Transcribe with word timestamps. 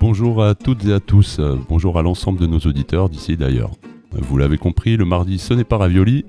Bonjour 0.00 0.44
à 0.44 0.54
toutes 0.54 0.84
et 0.84 0.92
à 0.92 1.00
tous, 1.00 1.40
bonjour 1.68 1.98
à 1.98 2.02
l'ensemble 2.02 2.38
de 2.38 2.46
nos 2.46 2.60
auditeurs 2.60 3.08
d'ici 3.08 3.32
et 3.32 3.36
d'ailleurs. 3.36 3.72
Vous 4.12 4.36
l'avez 4.38 4.56
compris, 4.56 4.96
le 4.96 5.04
mardi 5.04 5.40
ce 5.40 5.54
n'est 5.54 5.64
pas 5.64 5.76
ravioli, 5.76 6.24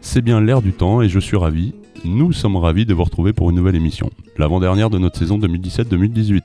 c'est 0.00 0.22
bien 0.22 0.40
l'air 0.40 0.62
du 0.62 0.72
temps 0.72 1.02
et 1.02 1.10
je 1.10 1.18
suis 1.18 1.36
ravi, 1.36 1.74
nous 2.06 2.32
sommes 2.32 2.56
ravis 2.56 2.86
de 2.86 2.94
vous 2.94 3.04
retrouver 3.04 3.34
pour 3.34 3.50
une 3.50 3.56
nouvelle 3.56 3.76
émission, 3.76 4.08
l'avant-dernière 4.38 4.88
de 4.88 4.98
notre 4.98 5.18
saison 5.18 5.38
2017-2018. 5.38 6.40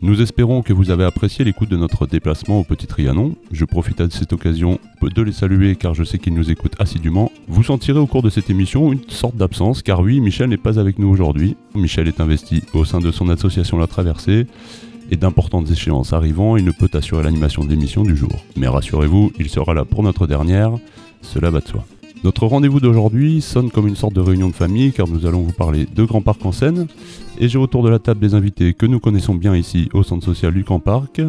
Nous 0.00 0.22
espérons 0.22 0.62
que 0.62 0.72
vous 0.72 0.90
avez 0.90 1.04
apprécié 1.04 1.44
l'écoute 1.44 1.68
de 1.68 1.76
notre 1.76 2.06
déplacement 2.06 2.60
au 2.60 2.64
Petit 2.64 2.86
Trianon. 2.86 3.34
Je 3.50 3.64
profite 3.66 4.00
de 4.00 4.12
cette 4.12 4.32
occasion 4.32 4.78
de 5.02 5.22
les 5.22 5.32
saluer 5.32 5.76
car 5.76 5.92
je 5.92 6.04
sais 6.04 6.18
qu'ils 6.18 6.34
nous 6.34 6.50
écoutent 6.50 6.80
assidûment. 6.80 7.30
Vous 7.48 7.64
sentirez 7.64 7.98
au 7.98 8.06
cours 8.06 8.22
de 8.22 8.30
cette 8.30 8.48
émission 8.48 8.92
une 8.92 9.02
sorte 9.08 9.36
d'absence 9.36 9.82
car 9.82 10.00
oui, 10.00 10.20
Michel 10.20 10.48
n'est 10.48 10.56
pas 10.56 10.78
avec 10.78 10.98
nous 10.98 11.08
aujourd'hui. 11.08 11.56
Michel 11.74 12.08
est 12.08 12.20
investi 12.20 12.62
au 12.74 12.84
sein 12.84 13.00
de 13.00 13.10
son 13.10 13.28
association 13.28 13.76
La 13.76 13.88
Traversée 13.88 14.46
et 15.10 15.16
d'importantes 15.16 15.70
échéances 15.70 16.12
arrivant, 16.12 16.56
il 16.56 16.64
ne 16.64 16.70
peut 16.70 16.90
assurer 16.92 17.22
l'animation 17.22 17.64
de 17.64 17.74
du 17.74 18.16
jour. 18.16 18.32
Mais 18.56 18.68
rassurez-vous, 18.68 19.32
il 19.38 19.48
sera 19.48 19.74
là 19.74 19.84
pour 19.84 20.02
notre 20.02 20.26
dernière, 20.26 20.72
cela 21.22 21.50
va 21.50 21.60
de 21.60 21.68
soi. 21.68 21.84
Notre 22.24 22.46
rendez-vous 22.46 22.80
d'aujourd'hui 22.80 23.40
sonne 23.40 23.70
comme 23.70 23.86
une 23.86 23.94
sorte 23.94 24.14
de 24.14 24.20
réunion 24.20 24.48
de 24.48 24.54
famille 24.54 24.92
car 24.92 25.06
nous 25.06 25.24
allons 25.24 25.42
vous 25.42 25.52
parler 25.52 25.86
de 25.86 26.04
Grand 26.04 26.20
Parc 26.20 26.44
en 26.44 26.50
scène 26.50 26.88
et 27.38 27.48
j'ai 27.48 27.58
autour 27.58 27.84
de 27.84 27.88
la 27.88 28.00
table 28.00 28.20
des 28.20 28.34
invités 28.34 28.74
que 28.74 28.86
nous 28.86 28.98
connaissons 28.98 29.36
bien 29.36 29.54
ici 29.54 29.88
au 29.92 30.02
centre 30.02 30.24
social 30.24 30.52
du 30.52 30.64
Grand 30.64 30.80
Parc. 30.80 31.20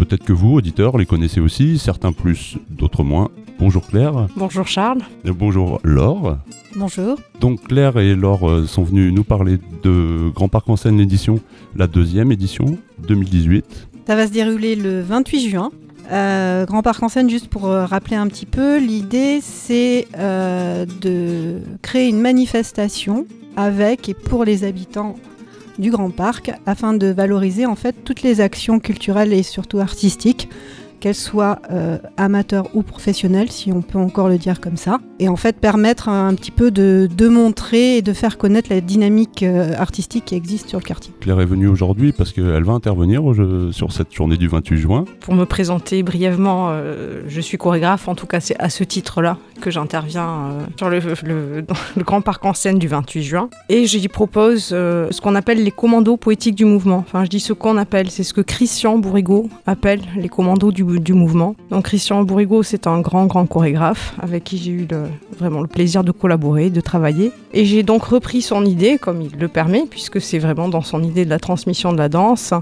Peut-être 0.00 0.24
que 0.24 0.32
vous, 0.32 0.54
auditeurs, 0.54 0.96
les 0.96 1.04
connaissez 1.04 1.40
aussi, 1.40 1.78
certains 1.78 2.12
plus, 2.12 2.56
d'autres 2.70 3.04
moins. 3.04 3.28
Bonjour 3.58 3.86
Claire. 3.86 4.28
Bonjour 4.34 4.66
Charles. 4.66 5.02
Et 5.26 5.30
bonjour 5.30 5.78
Laure. 5.84 6.38
Bonjour. 6.74 7.18
Donc 7.38 7.68
Claire 7.68 7.98
et 7.98 8.14
Laure 8.14 8.48
euh, 8.48 8.66
sont 8.66 8.82
venus 8.82 9.12
nous 9.12 9.24
parler 9.24 9.58
de 9.82 10.30
Grand 10.34 10.48
Parc 10.48 10.70
en 10.70 10.76
scène 10.76 10.96
l'édition, 10.96 11.38
la 11.76 11.86
deuxième 11.86 12.32
édition, 12.32 12.78
2018. 13.06 13.88
Ça 14.06 14.16
va 14.16 14.26
se 14.26 14.32
dérouler 14.32 14.74
le 14.74 15.02
28 15.02 15.50
juin. 15.50 15.70
Euh, 16.10 16.64
Grand 16.64 16.80
Parc 16.80 17.02
en 17.02 17.10
scène, 17.10 17.28
juste 17.28 17.48
pour 17.48 17.66
euh, 17.66 17.84
rappeler 17.84 18.16
un 18.16 18.26
petit 18.28 18.46
peu, 18.46 18.78
l'idée 18.78 19.40
c'est 19.42 20.08
euh, 20.16 20.86
de 21.02 21.60
créer 21.82 22.08
une 22.08 22.20
manifestation 22.20 23.26
avec 23.54 24.08
et 24.08 24.14
pour 24.14 24.46
les 24.46 24.64
habitants 24.64 25.16
du 25.80 25.90
Grand 25.90 26.10
Parc 26.10 26.52
afin 26.66 26.92
de 26.92 27.08
valoriser 27.08 27.66
en 27.66 27.74
fait 27.74 27.96
toutes 28.04 28.22
les 28.22 28.40
actions 28.40 28.78
culturelles 28.78 29.32
et 29.32 29.42
surtout 29.42 29.80
artistiques 29.80 30.48
qu'elles 31.00 31.14
soient 31.14 31.58
euh, 31.72 31.98
amateurs 32.16 32.68
ou 32.74 32.82
professionnelles, 32.82 33.50
si 33.50 33.72
on 33.72 33.82
peut 33.82 33.98
encore 33.98 34.28
le 34.28 34.38
dire 34.38 34.60
comme 34.60 34.76
ça, 34.76 34.98
et 35.18 35.28
en 35.28 35.36
fait 35.36 35.56
permettre 35.58 36.08
un 36.08 36.34
petit 36.34 36.50
peu 36.50 36.70
de, 36.70 37.08
de 37.14 37.28
montrer 37.28 37.96
et 37.96 38.02
de 38.02 38.12
faire 38.12 38.38
connaître 38.38 38.68
la 38.70 38.80
dynamique 38.80 39.42
euh, 39.42 39.74
artistique 39.76 40.26
qui 40.26 40.34
existe 40.34 40.68
sur 40.68 40.78
le 40.78 40.84
quartier. 40.84 41.12
Claire 41.20 41.40
est 41.40 41.46
venue 41.46 41.66
aujourd'hui 41.68 42.12
parce 42.12 42.32
qu'elle 42.32 42.62
va 42.64 42.72
intervenir 42.74 43.32
jeu- 43.34 43.72
sur 43.72 43.92
cette 43.92 44.12
journée 44.12 44.36
du 44.36 44.48
28 44.48 44.76
juin. 44.76 45.04
Pour 45.20 45.34
me 45.34 45.44
présenter 45.46 46.02
brièvement, 46.02 46.68
euh, 46.70 47.22
je 47.26 47.40
suis 47.40 47.58
chorégraphe, 47.58 48.06
en 48.08 48.14
tout 48.14 48.26
cas 48.26 48.40
c'est 48.40 48.58
à 48.60 48.68
ce 48.70 48.84
titre-là 48.84 49.38
que 49.60 49.70
j'interviens 49.70 50.28
euh, 50.28 50.60
sur 50.76 50.88
le, 50.90 51.00
le- 51.24 51.62
dans 51.62 51.74
le 51.96 52.02
Grand 52.04 52.20
Parc 52.20 52.44
en 52.44 52.54
scène 52.54 52.78
du 52.78 52.88
28 52.88 53.22
juin. 53.22 53.48
Et 53.68 53.86
j'y 53.86 54.06
propose 54.08 54.70
euh, 54.72 55.08
ce 55.10 55.20
qu'on 55.20 55.34
appelle 55.34 55.62
les 55.64 55.70
commandos 55.70 56.16
poétiques 56.16 56.54
du 56.54 56.64
mouvement. 56.64 56.98
Enfin 56.98 57.24
je 57.24 57.30
dis 57.30 57.40
ce 57.40 57.52
qu'on 57.52 57.76
appelle, 57.76 58.10
c'est 58.10 58.22
ce 58.24 58.34
que 58.34 58.40
Christian 58.40 58.98
Bourrigaud 58.98 59.48
appelle 59.66 60.00
les 60.16 60.28
commandos 60.28 60.72
du, 60.72 60.84
du 60.98 61.14
mouvement. 61.14 61.54
Donc 61.70 61.84
Christian 61.84 62.22
Bourrigaud 62.24 62.62
c'est 62.62 62.86
un 62.86 63.00
grand 63.00 63.26
grand 63.26 63.46
chorégraphe 63.46 64.14
avec 64.20 64.44
qui 64.44 64.58
j'ai 64.58 64.72
eu 64.72 64.88
vraiment 65.38 65.60
le 65.60 65.68
plaisir 65.68 66.04
de 66.04 66.12
collaborer, 66.12 66.70
de 66.70 66.80
travailler. 66.80 67.32
Et 67.52 67.64
j'ai 67.64 67.82
donc 67.82 68.04
repris 68.04 68.42
son 68.42 68.64
idée, 68.64 68.98
comme 68.98 69.22
il 69.22 69.36
le 69.38 69.48
permet, 69.48 69.84
puisque 69.88 70.20
c'est 70.20 70.38
vraiment 70.38 70.68
dans 70.68 70.82
son 70.82 71.02
idée 71.02 71.24
de 71.24 71.30
la 71.30 71.38
transmission 71.38 71.92
de 71.92 71.98
la 71.98 72.08
danse, 72.08 72.54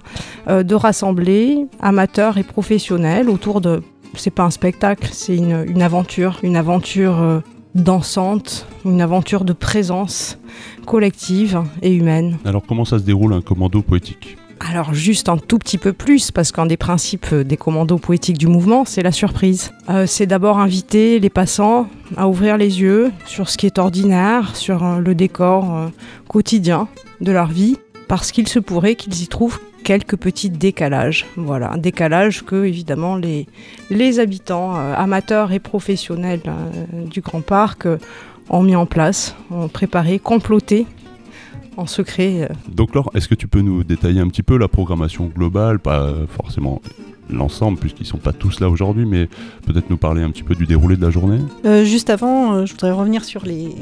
euh, 0.48 0.62
de 0.62 0.74
rassembler 0.74 1.66
amateurs 1.80 2.38
et 2.38 2.42
professionnels 2.42 3.28
autour 3.28 3.60
de. 3.60 3.82
C'est 4.14 4.30
pas 4.30 4.44
un 4.44 4.50
spectacle, 4.50 5.08
c'est 5.12 5.36
une, 5.36 5.64
une 5.68 5.82
aventure, 5.82 6.38
une 6.42 6.56
aventure 6.56 7.20
euh, 7.20 7.40
dansante, 7.74 8.66
une 8.84 9.02
aventure 9.02 9.44
de 9.44 9.52
présence 9.52 10.38
collective 10.86 11.62
et 11.82 11.94
humaine. 11.94 12.38
Alors 12.44 12.62
comment 12.66 12.86
ça 12.86 12.98
se 12.98 13.04
déroule 13.04 13.34
un 13.34 13.42
commando 13.42 13.82
poétique? 13.82 14.38
Alors 14.60 14.92
juste 14.92 15.28
un 15.28 15.36
tout 15.36 15.58
petit 15.58 15.78
peu 15.78 15.92
plus, 15.92 16.30
parce 16.30 16.52
qu'un 16.52 16.66
des 16.66 16.76
principes 16.76 17.28
euh, 17.32 17.44
des 17.44 17.56
commandos 17.56 17.98
poétiques 17.98 18.38
du 18.38 18.48
mouvement, 18.48 18.84
c'est 18.84 19.02
la 19.02 19.12
surprise. 19.12 19.72
Euh, 19.88 20.06
c'est 20.06 20.26
d'abord 20.26 20.58
inviter 20.58 21.20
les 21.20 21.30
passants 21.30 21.88
à 22.16 22.28
ouvrir 22.28 22.56
les 22.56 22.80
yeux 22.80 23.12
sur 23.24 23.48
ce 23.48 23.56
qui 23.56 23.66
est 23.66 23.78
ordinaire, 23.78 24.56
sur 24.56 24.84
euh, 24.84 24.98
le 24.98 25.14
décor 25.14 25.90
quotidien 26.28 26.88
de 27.20 27.32
leur 27.32 27.46
vie, 27.46 27.78
parce 28.08 28.32
qu'il 28.32 28.48
se 28.48 28.58
pourrait 28.58 28.94
qu'ils 28.94 29.22
y 29.22 29.28
trouvent 29.28 29.60
quelques 29.84 30.16
petits 30.16 30.50
décalages. 30.50 31.26
Voilà, 31.36 31.72
un 31.72 31.78
décalage 31.78 32.44
que 32.44 32.64
évidemment 32.64 33.16
les, 33.16 33.46
les 33.90 34.18
habitants 34.18 34.74
amateurs 34.74 35.52
et 35.52 35.60
professionnels 35.60 36.42
du 36.92 37.20
Grand 37.20 37.40
Parc 37.40 37.86
ont 38.50 38.62
mis 38.62 38.76
en 38.76 38.86
place, 38.86 39.34
ont 39.50 39.68
préparé, 39.68 40.18
comploté 40.18 40.86
en 41.78 41.86
secret 41.86 42.42
euh, 42.42 42.54
Donc 42.70 42.94
Laure, 42.94 43.10
est-ce 43.14 43.28
que 43.28 43.34
tu 43.34 43.48
peux 43.48 43.60
nous 43.60 43.84
détailler 43.84 44.20
un 44.20 44.28
petit 44.28 44.42
peu 44.42 44.58
la 44.58 44.68
programmation 44.68 45.26
globale, 45.34 45.78
pas 45.78 46.12
forcément 46.28 46.80
l'ensemble 47.30 47.78
puisqu'ils 47.78 48.06
sont 48.06 48.18
pas 48.18 48.32
tous 48.32 48.60
là 48.60 48.68
aujourd'hui, 48.68 49.06
mais 49.06 49.28
peut-être 49.66 49.90
nous 49.90 49.96
parler 49.96 50.22
un 50.22 50.30
petit 50.30 50.42
peu 50.42 50.54
du 50.54 50.66
déroulé 50.66 50.96
de 50.96 51.02
la 51.02 51.10
journée? 51.10 51.38
Euh, 51.64 51.84
juste 51.84 52.10
avant, 52.10 52.54
euh, 52.54 52.66
je 52.66 52.72
voudrais 52.72 52.92
revenir 52.92 53.24
sur 53.24 53.44
les 53.44 53.74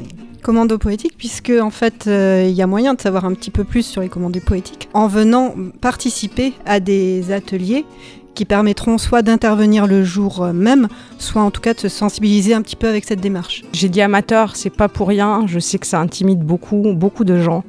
commandos 0.43 0.77
poétiques, 0.77 1.15
puisque 1.17 1.51
en 1.61 1.71
fait, 1.71 2.05
euh, 2.07 2.45
il 2.47 2.55
y 2.55 2.61
a 2.61 2.67
moyen 2.67 2.93
de 2.93 3.01
savoir 3.01 3.25
un 3.25 3.33
petit 3.33 3.51
peu 3.51 3.63
plus 3.63 3.85
sur 3.85 4.01
les 4.01 4.09
commandos 4.09 4.39
poétiques 4.39 4.89
en 4.93 5.07
venant 5.07 5.55
participer 5.81 6.53
à 6.65 6.79
des 6.79 7.31
ateliers 7.31 7.85
qui 8.37 8.45
permettront 8.45 8.99
soit 8.99 9.23
d'intervenir 9.23 9.87
le 9.87 10.03
jour 10.03 10.43
euh, 10.43 10.53
même, 10.53 10.89
soit 11.17 11.41
en 11.41 11.49
tout 11.49 11.59
cas 11.59 11.73
de 11.73 11.79
se 11.79 11.89
sensibiliser 11.89 12.53
un 12.53 12.61
petit 12.61 12.75
peu 12.75 12.87
avec 12.87 13.03
cette 13.03 13.19
démarche. 13.19 13.63
J'ai 13.73 13.89
dit 13.89 13.99
amateur, 13.99 14.55
c'est 14.55 14.69
pas 14.69 14.87
pour 14.87 15.07
rien. 15.07 15.45
Je 15.47 15.57
sais 15.57 15.79
que 15.79 15.87
ça 15.87 15.99
intimide 15.99 16.41
beaucoup, 16.41 16.93
beaucoup 16.93 17.23
de 17.23 17.41
gens 17.41 17.63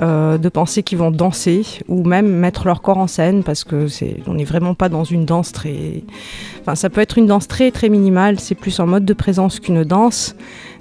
euh, 0.00 0.38
de 0.38 0.48
penser 0.48 0.82
qu'ils 0.82 0.96
vont 0.96 1.10
danser 1.10 1.66
ou 1.86 2.02
même 2.02 2.28
mettre 2.28 2.66
leur 2.66 2.80
corps 2.80 2.96
en 2.96 3.08
scène 3.08 3.42
parce 3.44 3.62
que 3.62 3.88
c'est, 3.88 4.16
on 4.26 4.32
n'est 4.32 4.44
vraiment 4.44 4.72
pas 4.72 4.88
dans 4.88 5.04
une 5.04 5.26
danse 5.26 5.52
très. 5.52 6.02
Enfin, 6.62 6.76
ça 6.76 6.88
peut 6.88 7.02
être 7.02 7.18
une 7.18 7.26
danse 7.26 7.46
très 7.46 7.70
très 7.70 7.90
minimale. 7.90 8.40
C'est 8.40 8.54
plus 8.54 8.80
en 8.80 8.86
mode 8.86 9.04
de 9.04 9.12
présence 9.12 9.60
qu'une 9.60 9.84
danse. 9.84 10.34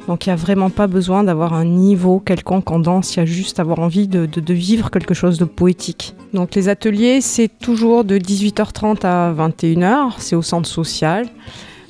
Donc 0.07 0.25
il 0.25 0.29
n'y 0.29 0.33
a 0.33 0.35
vraiment 0.35 0.69
pas 0.69 0.87
besoin 0.87 1.23
d'avoir 1.23 1.53
un 1.53 1.65
niveau 1.65 2.19
quelconque 2.19 2.69
en 2.71 2.79
danse. 2.79 3.15
Il 3.15 3.19
y 3.19 3.21
a 3.23 3.25
juste 3.25 3.59
avoir 3.59 3.79
envie 3.79 4.07
de, 4.07 4.27
vivre 4.53 4.91
quelque 4.91 5.13
chose 5.13 5.37
de 5.37 5.45
poétique. 5.45 6.15
Donc 6.33 6.55
les 6.55 6.69
ateliers, 6.69 7.21
c'est 7.21 7.47
toujours 7.47 8.03
de 8.03 8.17
18h30 8.17 9.05
à 9.05 9.33
21h. 9.33 10.13
C'est 10.17 10.35
au 10.35 10.41
centre 10.41 10.69
social. 10.69 11.27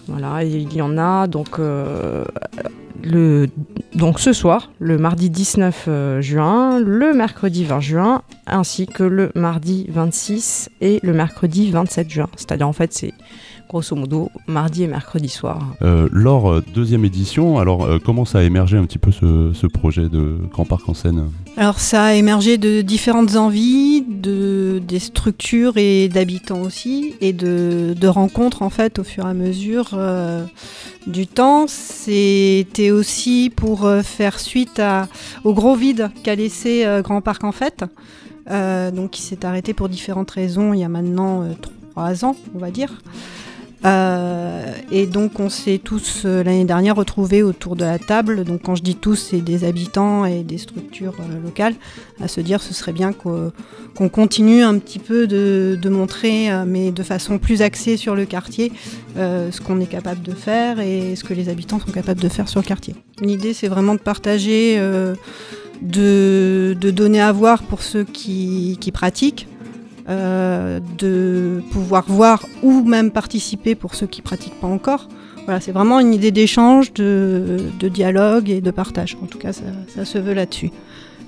Voilà, 0.08 0.44
il 0.44 0.74
y 0.74 0.82
en 0.82 0.98
a 0.98 1.28
donc 1.28 1.60
euh, 1.60 2.26
le, 3.04 3.48
donc 3.94 4.20
ce 4.20 4.34
soir, 4.34 4.72
le 4.80 4.98
mardi 4.98 5.30
19 5.30 5.86
euh, 5.88 6.22
juin, 6.22 6.80
le 6.80 7.14
mercredi 7.14 7.64
20 7.64 7.80
juin, 7.80 8.22
ainsi 8.48 8.88
que 8.88 9.04
le 9.04 9.32
mardi 9.36 9.86
26 9.90 10.70
et 10.82 11.00
le 11.04 11.14
mercredi 11.14 11.72
27 11.72 12.10
juin. 12.10 12.30
C'est-à-dire 12.36 12.68
en 12.68 12.74
fait 12.74 12.94
c'est 12.94 13.14
grosso 13.68 13.96
modo 13.96 14.30
mardi 14.48 14.84
et 14.84 14.88
mercredi 14.88 15.28
soir. 15.30 15.60
euh, 15.82 16.08
Laure, 16.12 16.52
euh, 16.52 16.64
deuxième 16.74 17.04
édition, 17.04 17.58
alors 17.58 17.84
euh, 17.84 17.98
comment 18.04 18.24
ça 18.26 18.40
a 18.40 18.44
émergé 18.44 18.78
un 18.78 18.86
petit 18.86 19.00
peu 19.00 19.12
ce, 19.12 19.52
ce 19.54 19.68
projet 19.68 20.08
de 20.08 20.38
Grand 20.52 20.66
Parc 20.66 20.88
en 20.88 20.94
scène? 20.94 21.30
Alors 21.58 21.80
ça 21.80 22.04
a 22.06 22.14
émergé 22.14 22.58
de 22.58 22.82
différentes 22.82 23.36
envies, 23.36 24.05
de, 24.26 24.82
des 24.86 25.00
structures 25.00 25.78
et 25.78 26.10
d'habitants 26.10 26.62
aussi, 26.62 27.16
et 27.22 27.34
de, 27.34 27.94
de 27.96 28.08
rencontres 28.08 28.62
en 28.62 28.70
fait 28.70 29.00
au 29.00 29.04
fur 29.04 29.26
et 29.26 29.30
à 29.30 29.34
mesure 29.34 29.90
euh, 29.94 30.44
du 31.08 31.28
temps. 31.28 31.66
C'était 31.68 32.92
aussi 32.92 33.52
pour 33.56 33.86
euh, 33.86 34.02
faire 34.02 34.40
suite 34.40 34.80
à, 34.80 35.08
au 35.44 35.54
gros 35.54 35.76
vide 35.76 36.10
qu'a 36.24 36.36
laissé 36.36 36.86
euh, 36.86 37.02
Grand 37.02 37.22
Parc 37.22 37.44
en 37.44 37.52
fait, 37.52 37.84
donc 38.50 39.12
qui 39.12 39.22
s'est 39.22 39.46
arrêté 39.46 39.74
pour 39.74 39.90
différentes 39.90 40.30
raisons 40.32 40.74
il 40.74 40.80
y 40.80 40.84
a 40.84 40.90
maintenant 40.90 41.44
trois 41.92 42.26
ans, 42.26 42.36
on 42.54 42.60
va 42.60 42.72
dire. 42.72 43.02
Euh, 43.84 44.74
et 44.92 45.06
donc 45.06 45.40
on 45.40 45.50
s'est 45.50 45.80
tous 45.84 46.24
euh, 46.26 46.44
l'année 46.44 46.66
dernière 46.66 46.96
retrouvés 46.96 47.44
autour 47.44 47.76
de 47.76 47.84
la 47.84 48.00
table. 48.00 48.44
Donc 48.44 48.64
quand 48.64 48.76
je 48.76 48.84
dis 48.84 48.96
tous, 48.96 49.16
c'est 49.16 49.42
des 49.42 49.64
habitants 49.64 50.26
et 50.26 50.44
des 50.44 50.58
structures 50.58 51.16
euh, 51.20 51.44
locales, 51.44 51.76
à 52.22 52.28
se 52.28 52.42
dire 52.42 52.62
ce 52.62 52.74
serait 52.74 52.94
bien 52.94 53.14
qu'on 53.14 54.10
continue 54.10 54.64
un 54.64 54.78
petit 54.80 55.00
peu 55.00 55.28
de, 55.28 55.90
montrer, 55.90 56.50
mais 56.66 56.92
de 56.92 57.04
façon 57.04 57.38
plus 57.38 57.62
axée 57.62 57.96
sur 57.96 58.16
le 58.16 58.26
quartier, 58.26 58.72
ce 59.16 59.62
qu'on 59.62 59.80
est 59.80 59.86
capable 59.86 60.22
de 60.22 60.34
faire 60.34 60.80
et 60.80 61.16
ce 61.16 61.24
que 61.24 61.34
les 61.34 61.48
habitants 61.48 61.80
sont 61.80 61.92
capables 61.92 62.20
de 62.20 62.30
faire 62.30 62.50
sur 62.50 62.60
le 62.60 62.66
quartier. 62.66 62.96
L'idée 63.22 63.54
c'est 63.54 63.68
vraiment 63.68 63.94
de 63.94 64.00
partager, 64.00 64.78
de, 65.82 66.76
donner 66.82 67.22
à 67.22 67.32
voir 67.32 67.64
pour 67.64 67.82
ceux 67.82 68.04
qui 68.04 68.92
pratiquent 68.94 69.48
euh, 70.08 70.80
de 70.98 71.64
pouvoir 71.72 72.06
voir 72.08 72.46
ou 72.62 72.84
même 72.84 73.12
participer 73.12 73.74
pour 73.74 73.96
ceux 73.96 74.08
qui 74.08 74.22
pratiquent 74.22 74.60
pas 74.60 74.68
encore. 74.68 75.08
Voilà, 75.46 75.60
c'est 75.60 75.72
vraiment 75.72 76.00
une 76.00 76.14
idée 76.14 76.32
d'échange, 76.32 76.94
de, 76.94 77.72
dialogue 77.82 78.50
et 78.50 78.62
de 78.62 78.72
partage. 78.72 79.18
En 79.22 79.26
tout 79.26 79.38
cas, 79.38 79.52
ça, 79.54 80.06
se 80.06 80.18
veut 80.18 80.34
là-dessus. 80.34 80.72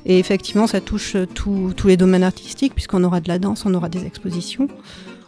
Et 0.05 0.19
effectivement, 0.19 0.67
ça 0.67 0.81
touche 0.81 1.17
tous 1.35 1.87
les 1.87 1.97
domaines 1.97 2.23
artistiques, 2.23 2.73
puisqu'on 2.73 3.03
aura 3.03 3.19
de 3.19 3.27
la 3.27 3.39
danse, 3.39 3.65
on 3.65 3.73
aura 3.73 3.89
des 3.89 4.05
expositions, 4.05 4.67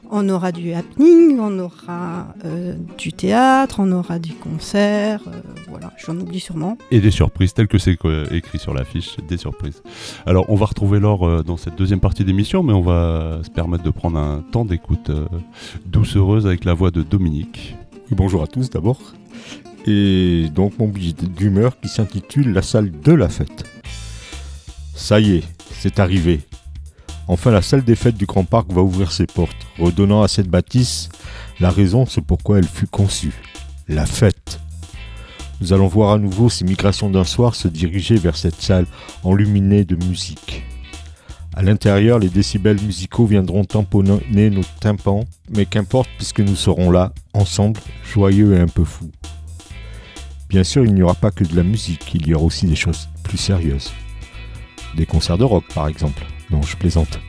on 0.09 0.27
aura 0.29 0.51
du 0.51 0.73
happening, 0.73 1.39
on 1.39 1.59
aura 1.59 2.33
euh, 2.45 2.73
du 2.97 3.13
théâtre, 3.13 3.77
on 3.79 3.91
aura 3.91 4.19
du 4.19 4.33
concert, 4.33 5.21
euh, 5.27 5.41
voilà, 5.67 5.91
j'en 5.97 6.17
oublie 6.17 6.39
sûrement. 6.39 6.77
Et 6.91 6.99
des 6.99 7.11
surprises, 7.11 7.53
telles 7.53 7.67
que 7.67 7.77
c'est 7.77 7.97
écrit 8.31 8.59
sur 8.59 8.73
l'affiche, 8.73 9.17
des 9.27 9.37
surprises. 9.37 9.83
Alors, 10.25 10.45
on 10.49 10.55
va 10.55 10.65
retrouver 10.65 10.99
Laure 10.99 11.27
euh, 11.27 11.43
dans 11.43 11.57
cette 11.57 11.75
deuxième 11.75 11.99
partie 11.99 12.25
d'émission, 12.25 12.63
mais 12.63 12.73
on 12.73 12.81
va 12.81 13.39
se 13.43 13.49
permettre 13.49 13.83
de 13.83 13.91
prendre 13.91 14.17
un 14.17 14.41
temps 14.41 14.65
d'écoute 14.65 15.11
douce 15.85 16.15
heureuse 16.15 16.45
avec 16.45 16.65
la 16.65 16.73
voix 16.73 16.91
de 16.91 17.03
Dominique. 17.03 17.75
bonjour 18.11 18.41
à 18.43 18.47
tous 18.47 18.69
d'abord. 18.69 18.99
Et 19.85 20.47
donc, 20.53 20.77
mon 20.79 20.87
billet 20.87 21.13
d'humeur 21.13 21.79
qui 21.79 21.87
s'intitule 21.87 22.51
La 22.51 22.61
salle 22.61 22.91
de 22.91 23.13
la 23.13 23.29
fête. 23.29 23.63
Ça 24.93 25.19
y 25.19 25.37
est, 25.37 25.43
c'est 25.71 25.99
arrivé. 25.99 26.41
Enfin, 27.31 27.51
la 27.51 27.61
salle 27.61 27.83
des 27.83 27.95
fêtes 27.95 28.17
du 28.17 28.25
Grand 28.25 28.43
Parc 28.43 28.73
va 28.73 28.81
ouvrir 28.81 29.11
ses 29.11 29.27
portes, 29.27 29.67
redonnant 29.77 30.23
à 30.23 30.27
cette 30.27 30.47
bâtisse 30.47 31.09
la 31.59 31.69
raison 31.69 32.07
c'est 32.07 32.25
pourquoi 32.25 32.57
elle 32.57 32.67
fut 32.67 32.87
conçue, 32.87 33.35
la 33.87 34.07
fête. 34.07 34.59
Nous 35.61 35.71
allons 35.71 35.85
voir 35.85 36.13
à 36.13 36.17
nouveau 36.17 36.49
ces 36.49 36.65
migrations 36.65 37.07
d'un 37.11 37.23
soir 37.23 37.53
se 37.53 37.67
diriger 37.67 38.15
vers 38.15 38.35
cette 38.35 38.59
salle 38.59 38.87
enluminée 39.23 39.83
de 39.83 39.95
musique. 39.95 40.63
À 41.55 41.61
l'intérieur, 41.61 42.17
les 42.17 42.29
décibels 42.29 42.81
musicaux 42.81 43.27
viendront 43.27 43.63
tamponner 43.63 44.49
nos 44.49 44.63
tympans, 44.81 45.25
mais 45.51 45.67
qu'importe 45.67 46.09
puisque 46.17 46.39
nous 46.39 46.55
serons 46.55 46.89
là, 46.89 47.13
ensemble, 47.33 47.79
joyeux 48.11 48.55
et 48.55 48.59
un 48.59 48.67
peu 48.67 48.85
fous. 48.85 49.11
Bien 50.49 50.63
sûr, 50.63 50.83
il 50.83 50.95
n'y 50.95 51.03
aura 51.03 51.13
pas 51.13 51.29
que 51.29 51.43
de 51.43 51.55
la 51.55 51.63
musique, 51.63 52.11
il 52.15 52.27
y 52.27 52.33
aura 52.33 52.45
aussi 52.45 52.65
des 52.65 52.75
choses 52.75 53.07
plus 53.21 53.37
sérieuses. 53.37 53.91
Des 54.97 55.05
concerts 55.05 55.37
de 55.37 55.43
rock, 55.43 55.65
par 55.75 55.87
exemple. 55.87 56.25
Non, 56.51 56.61
je 56.61 56.75
plaisante. 56.75 57.19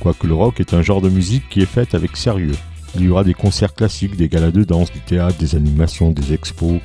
Quoique 0.00 0.26
le 0.26 0.34
rock 0.34 0.60
est 0.60 0.74
un 0.74 0.82
genre 0.82 1.00
de 1.00 1.08
musique 1.08 1.48
qui 1.48 1.60
est 1.60 1.66
faite 1.66 1.94
avec 1.94 2.16
sérieux. 2.16 2.56
Il 2.94 3.02
y 3.02 3.08
aura 3.08 3.22
des 3.22 3.34
concerts 3.34 3.74
classiques, 3.74 4.16
des 4.16 4.28
galas 4.28 4.50
de 4.50 4.64
danse, 4.64 4.90
du 4.90 5.00
théâtre, 5.00 5.38
des 5.38 5.54
animations, 5.54 6.10
des 6.10 6.32
expos. 6.32 6.80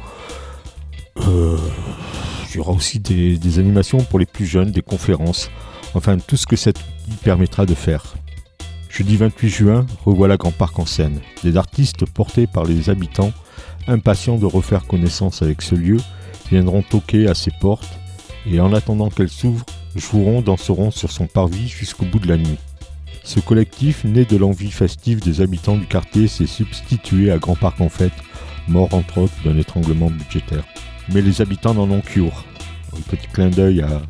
Euh, 1.28 1.58
il 2.50 2.58
y 2.58 2.60
aura 2.60 2.74
aussi 2.74 3.00
des, 3.00 3.60
animations 3.60 4.00
pour 4.00 4.20
les 4.20 4.26
plus 4.26 4.46
jeunes, 4.46 4.72
des 4.72 4.82
conférences. 4.82 5.50
Enfin, 5.94 6.18
tout 6.18 6.38
ce 6.38 6.46
que 6.46 6.56
cette 6.56 6.80
permettra 7.24 7.66
de 7.66 7.74
faire. 7.74 8.16
Jeudi 8.90 9.18
28 9.18 9.50
juin, 9.50 9.86
revoilà 10.06 10.38
Grand 10.38 10.52
Parc 10.52 10.78
en 10.80 10.86
scène. 10.86 11.20
Des 11.44 11.58
artistes 11.58 12.06
portés 12.06 12.48
par 12.48 12.66
les 12.66 12.90
habitants, 12.90 13.32
impatients 13.88 14.38
de 14.38 14.46
refaire 14.46 14.86
connaissance 14.86 15.42
avec 15.42 15.62
ce 15.62 15.76
lieu, 15.76 15.98
viendront 16.50 16.82
toquer 16.82 17.28
à 17.28 17.34
ses 17.34 17.52
portes 17.60 18.00
et 18.50 18.60
en 18.60 18.74
attendant 18.74 19.10
qu'elle 19.10 19.30
s'ouvre, 19.30 19.66
joueront, 19.96 20.42
danseront 20.42 20.92
sur 20.92 21.12
son 21.12 21.28
parvis 21.28 21.68
jusqu'au 21.68 22.06
bout 22.06 22.20
de 22.20 22.28
la 22.28 22.38
nuit. 22.38 22.58
Ce 23.24 23.40
collectif, 23.40 24.04
né 24.04 24.26
de 24.26 24.38
l'envie 24.38 24.72
festive 24.72 25.20
des 25.22 25.42
habitants 25.42 25.78
du 25.78 25.88
quartier, 25.88 26.28
s'est 26.28 26.46
substitué 26.46 27.32
à 27.32 27.38
Grand 27.38 27.56
Parc 27.56 27.82
en 27.82 27.90
Fête, 27.90 28.14
mort 28.68 28.94
entre 28.94 29.20
autres 29.20 29.34
d'un 29.44 29.58
étranglement 29.58 30.12
budgétaire. 30.12 30.64
Mais 31.12 31.22
les 31.22 31.42
habitants 31.42 31.74
n'en 31.74 31.90
ont 31.90 32.02
cure. 32.02 32.46
Un 32.96 33.02
petit 33.02 33.28
clin 33.28 33.50
d'œil 33.50 33.82
à 33.82 34.02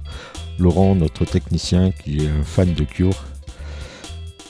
Laurent, 0.59 0.95
notre 0.95 1.25
technicien, 1.25 1.91
qui 1.91 2.17
est 2.17 2.29
un 2.29 2.43
fan 2.43 2.73
de 2.73 2.83
Cure, 2.83 3.25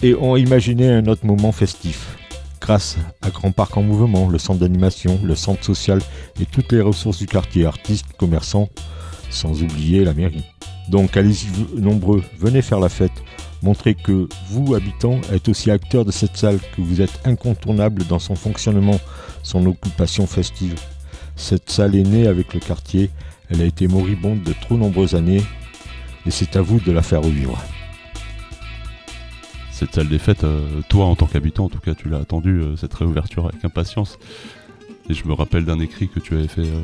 et 0.02 0.14
ont 0.14 0.36
imaginé 0.36 0.90
un 0.92 1.08
autre 1.08 1.26
moment 1.26 1.52
festif. 1.52 2.18
Grâce 2.62 2.98
à 3.22 3.30
Grand 3.30 3.52
Parc 3.52 3.78
en 3.78 3.84
Mouvement, 3.84 4.30
le 4.30 4.38
centre 4.38 4.60
d'animation, 4.60 5.20
le 5.24 5.36
centre 5.36 5.64
social 5.64 6.00
et 6.40 6.46
toutes 6.46 6.72
les 6.72 6.82
ressources 6.82 7.18
du 7.18 7.28
quartier, 7.28 7.66
artistes, 7.66 8.14
commerçants, 8.18 8.70
sans 9.30 9.64
oublier 9.64 10.04
la 10.04 10.14
mairie. 10.14 10.46
Donc 10.90 11.18
allez-y 11.18 11.48
nombreux, 11.80 12.24
venez 12.40 12.62
faire 12.62 12.80
la 12.80 12.90
fête. 12.90 13.24
Montrez 13.64 13.96
que 13.96 14.28
vous, 14.50 14.76
habitants, 14.76 15.20
êtes 15.32 15.50
aussi 15.50 15.72
acteurs 15.72 16.06
de 16.06 16.12
cette 16.12 16.38
salle, 16.38 16.60
que 16.76 16.82
vous 16.82 17.02
êtes 17.02 17.20
incontournable 17.26 18.04
dans 18.06 18.20
son 18.20 18.36
fonctionnement, 18.36 19.00
son 19.42 19.66
occupation 19.66 20.28
festive. 20.28 20.76
Cette 21.36 21.70
salle 21.70 21.96
est 21.96 22.04
née 22.04 22.28
avec 22.28 22.54
le 22.54 22.60
quartier, 22.60 23.10
elle 23.50 23.62
a 23.62 23.66
été 23.66 23.88
moribonde 23.88 24.44
de 24.44 24.54
trop 24.54 24.78
nombreuses 24.78 25.16
années, 25.16 25.42
et 26.26 26.32
c'est 26.32 26.56
à 26.56 26.62
vous 26.62 26.80
de 26.80 26.92
la 26.92 27.02
faire 27.02 27.22
revivre. 27.22 27.62
Cette 29.72 29.94
salle 29.96 30.08
des 30.08 30.20
fêtes, 30.20 30.46
euh, 30.46 30.82
toi 30.88 31.06
en 31.06 31.16
tant 31.16 31.26
qu'habitant, 31.26 31.66
en 31.66 31.70
tout 31.70 31.80
cas, 31.80 31.96
tu 31.96 32.08
l'as 32.08 32.20
attendu, 32.20 32.62
euh, 32.62 32.76
cette 32.78 32.94
réouverture 32.94 33.48
avec 33.48 33.66
impatience. 33.66 34.18
Et 35.10 35.14
je 35.14 35.28
me 35.28 35.34
rappelle 35.34 35.66
d'un 35.66 35.80
écrit 35.80 36.08
que 36.08 36.20
tu 36.20 36.36
avais 36.36 36.48
fait 36.48 36.62
euh, 36.62 36.84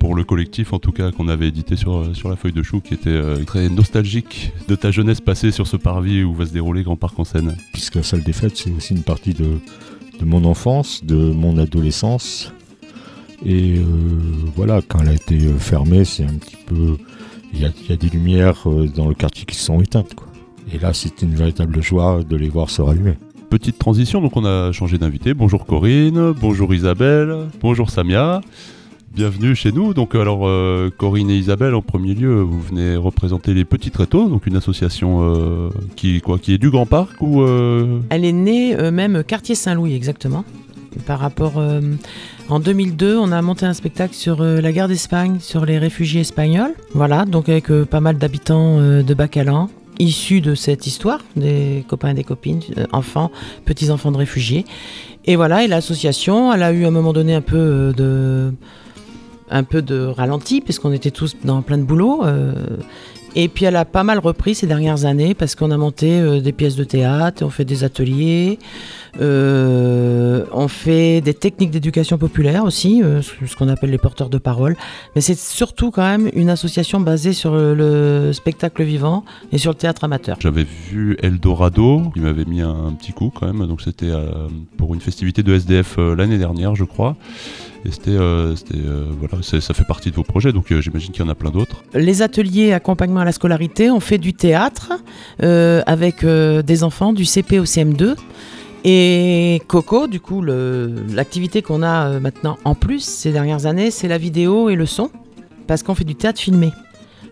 pour 0.00 0.16
le 0.16 0.24
collectif 0.24 0.72
en 0.72 0.80
tout 0.80 0.90
cas 0.90 1.12
qu'on 1.12 1.28
avait 1.28 1.48
édité 1.48 1.76
sur, 1.76 1.98
euh, 1.98 2.14
sur 2.14 2.30
la 2.30 2.34
feuille 2.34 2.52
de 2.52 2.62
chou 2.62 2.80
qui 2.80 2.94
était 2.94 3.10
euh, 3.10 3.44
très 3.44 3.68
nostalgique 3.68 4.52
de 4.66 4.74
ta 4.74 4.90
jeunesse 4.90 5.20
passée 5.20 5.52
sur 5.52 5.68
ce 5.68 5.76
parvis 5.76 6.24
où 6.24 6.34
va 6.34 6.46
se 6.46 6.52
dérouler 6.52 6.82
Grand 6.82 6.96
Parc 6.96 7.18
en 7.18 7.24
scène. 7.24 7.54
Puisque 7.72 7.96
la 7.96 8.02
salle 8.02 8.22
des 8.22 8.32
fêtes 8.32 8.56
c'est 8.56 8.72
aussi 8.72 8.94
une 8.94 9.02
partie 9.02 9.34
de, 9.34 9.58
de 10.18 10.24
mon 10.24 10.44
enfance, 10.44 11.04
de 11.04 11.14
mon 11.14 11.58
adolescence. 11.58 12.52
Et 13.44 13.76
euh, 13.76 13.84
voilà, 14.56 14.80
quand 14.82 15.00
elle 15.00 15.08
a 15.10 15.14
été 15.14 15.38
fermée, 15.58 16.04
c'est 16.04 16.24
un 16.24 16.34
petit 16.34 16.56
peu. 16.66 16.96
Il 17.52 17.60
y 17.60 17.64
a, 17.64 17.70
y 17.88 17.92
a, 17.92 17.96
des 17.96 18.08
lumières 18.08 18.64
dans 18.94 19.08
le 19.08 19.14
quartier 19.14 19.44
qui 19.44 19.56
sont 19.56 19.80
éteintes. 19.80 20.14
Quoi. 20.14 20.28
Et 20.72 20.78
là, 20.78 20.92
c'est 20.92 21.22
une 21.22 21.34
véritable 21.34 21.82
joie 21.82 22.22
de 22.22 22.36
les 22.36 22.48
voir 22.48 22.70
se 22.70 22.80
rallumer 22.80 23.14
petite 23.48 23.80
transition, 23.80 24.20
donc 24.20 24.36
on 24.36 24.44
a 24.44 24.70
changé 24.70 24.96
d'invité. 24.96 25.34
Bonjour 25.34 25.66
Corinne, 25.66 26.32
bonjour 26.40 26.72
Isabelle, 26.72 27.48
bonjour 27.60 27.90
Samia. 27.90 28.42
Bienvenue 29.12 29.56
chez 29.56 29.72
nous. 29.72 29.92
Donc 29.92 30.14
alors 30.14 30.46
euh, 30.46 30.88
Corinne 30.96 31.30
et 31.30 31.36
Isabelle 31.36 31.74
en 31.74 31.82
premier 31.82 32.14
lieu, 32.14 32.40
vous 32.42 32.60
venez 32.60 32.94
représenter 32.94 33.54
les 33.54 33.64
Petits 33.64 33.90
Tréteaux, 33.90 34.28
donc 34.28 34.46
une 34.46 34.54
association 34.54 35.18
euh, 35.22 35.68
qui 35.96 36.20
quoi 36.20 36.38
qui 36.38 36.54
est 36.54 36.58
du 36.58 36.70
Grand 36.70 36.86
Parc 36.86 37.20
euh 37.20 37.98
Elle 38.10 38.24
est 38.24 38.30
née 38.30 38.76
même 38.92 39.24
quartier 39.24 39.56
Saint-Louis 39.56 39.94
exactement. 39.94 40.44
Par 41.06 41.18
rapport 41.18 41.60
en 42.48 42.60
2002, 42.60 43.16
on 43.16 43.32
a 43.32 43.42
monté 43.42 43.66
un 43.66 43.74
spectacle 43.74 44.14
sur 44.14 44.42
la 44.42 44.72
guerre 44.72 44.88
d'Espagne, 44.88 45.38
sur 45.40 45.64
les 45.64 45.78
réfugiés 45.78 46.20
espagnols. 46.20 46.74
Voilà, 46.94 47.24
donc 47.24 47.48
avec 47.48 47.68
pas 47.84 48.00
mal 48.00 48.16
d'habitants 48.16 48.78
de 48.78 49.14
Bacalan 49.14 49.70
issus 49.98 50.40
de 50.40 50.54
cette 50.54 50.86
histoire, 50.86 51.20
des 51.36 51.84
copains 51.86 52.08
et 52.10 52.14
des 52.14 52.24
copines, 52.24 52.60
enfants, 52.90 53.30
petits 53.66 53.90
enfants 53.90 54.10
de 54.10 54.16
réfugiés. 54.16 54.64
Et 55.26 55.36
voilà, 55.36 55.62
et 55.62 55.68
l'association, 55.68 56.52
elle 56.52 56.62
a 56.62 56.72
eu 56.72 56.84
à 56.84 56.88
un 56.88 56.90
moment 56.90 57.12
donné 57.12 57.34
un 57.34 57.42
peu 57.42 57.92
de 57.94 58.52
un 59.50 59.64
peu 59.64 59.82
de 59.82 60.04
ralenti, 60.04 60.60
puisqu'on 60.60 60.92
était 60.92 61.10
tous 61.10 61.36
dans 61.44 61.62
plein 61.62 61.78
de 61.78 61.82
boulot. 61.82 62.24
Euh, 62.24 62.54
et 63.36 63.46
puis 63.48 63.64
elle 63.64 63.76
a 63.76 63.84
pas 63.84 64.02
mal 64.02 64.18
repris 64.18 64.56
ces 64.56 64.66
dernières 64.66 65.04
années 65.04 65.34
parce 65.34 65.54
qu'on 65.54 65.70
a 65.70 65.76
monté 65.76 66.18
euh, 66.18 66.40
des 66.40 66.50
pièces 66.50 66.74
de 66.74 66.82
théâtre, 66.82 67.44
on 67.44 67.50
fait 67.50 67.64
des 67.64 67.84
ateliers, 67.84 68.58
euh, 69.20 70.44
on 70.52 70.66
fait 70.66 71.20
des 71.20 71.34
techniques 71.34 71.70
d'éducation 71.70 72.18
populaire 72.18 72.64
aussi, 72.64 73.02
ce 73.22 73.54
qu'on 73.56 73.68
appelle 73.68 73.90
les 73.90 73.98
porteurs 73.98 74.30
de 74.30 74.38
parole. 74.38 74.76
Mais 75.14 75.20
c'est 75.20 75.38
surtout 75.38 75.92
quand 75.92 76.02
même 76.02 76.28
une 76.34 76.50
association 76.50 76.98
basée 76.98 77.32
sur 77.32 77.54
le 77.54 78.32
spectacle 78.32 78.82
vivant 78.82 79.24
et 79.52 79.58
sur 79.58 79.70
le 79.70 79.76
théâtre 79.76 80.02
amateur. 80.02 80.36
J'avais 80.40 80.66
vu 80.90 81.16
Eldorado, 81.22 82.02
il 82.16 82.22
m'avait 82.22 82.44
mis 82.44 82.62
un, 82.62 82.92
petit 82.98 83.12
coup 83.12 83.32
quand 83.32 83.46
même, 83.46 83.64
donc 83.68 83.80
c'était 83.80 84.12
pour 84.76 84.92
une 84.92 85.00
festivité 85.00 85.44
de 85.44 85.54
SDF 85.54 85.98
l'année 85.98 86.38
dernière 86.38 86.74
je 86.74 86.84
crois. 86.84 87.16
Et 87.84 87.90
c'était, 87.90 88.10
euh, 88.10 88.54
euh, 88.74 89.06
voilà, 89.18 89.42
ça 89.42 89.74
fait 89.74 89.84
partie 89.84 90.10
de 90.10 90.16
vos 90.16 90.22
projets, 90.22 90.52
donc 90.52 90.70
euh, 90.70 90.80
j'imagine 90.80 91.12
qu'il 91.12 91.24
y 91.24 91.26
en 91.26 91.30
a 91.30 91.34
plein 91.34 91.50
d'autres. 91.50 91.82
Les 91.94 92.20
ateliers 92.20 92.72
accompagnement 92.72 93.20
à 93.20 93.24
la 93.24 93.32
scolarité, 93.32 93.90
on 93.90 94.00
fait 94.00 94.18
du 94.18 94.34
théâtre 94.34 94.92
avec 95.38 96.24
des 96.24 96.84
enfants 96.84 97.12
du 97.12 97.24
CP 97.24 97.58
au 97.58 97.64
CM2. 97.64 98.16
Et 98.84 99.60
Coco, 99.68 100.06
du 100.06 100.20
coup, 100.20 100.42
l'activité 100.42 101.62
qu'on 101.62 101.82
a 101.82 102.18
maintenant 102.18 102.58
en 102.64 102.74
plus 102.74 103.00
ces 103.00 103.32
dernières 103.32 103.66
années, 103.66 103.90
c'est 103.90 104.08
la 104.08 104.18
vidéo 104.18 104.70
et 104.70 104.74
le 104.74 104.86
son, 104.86 105.10
parce 105.66 105.82
qu'on 105.82 105.94
fait 105.94 106.04
du 106.04 106.14
théâtre 106.14 106.40
filmé 106.40 106.72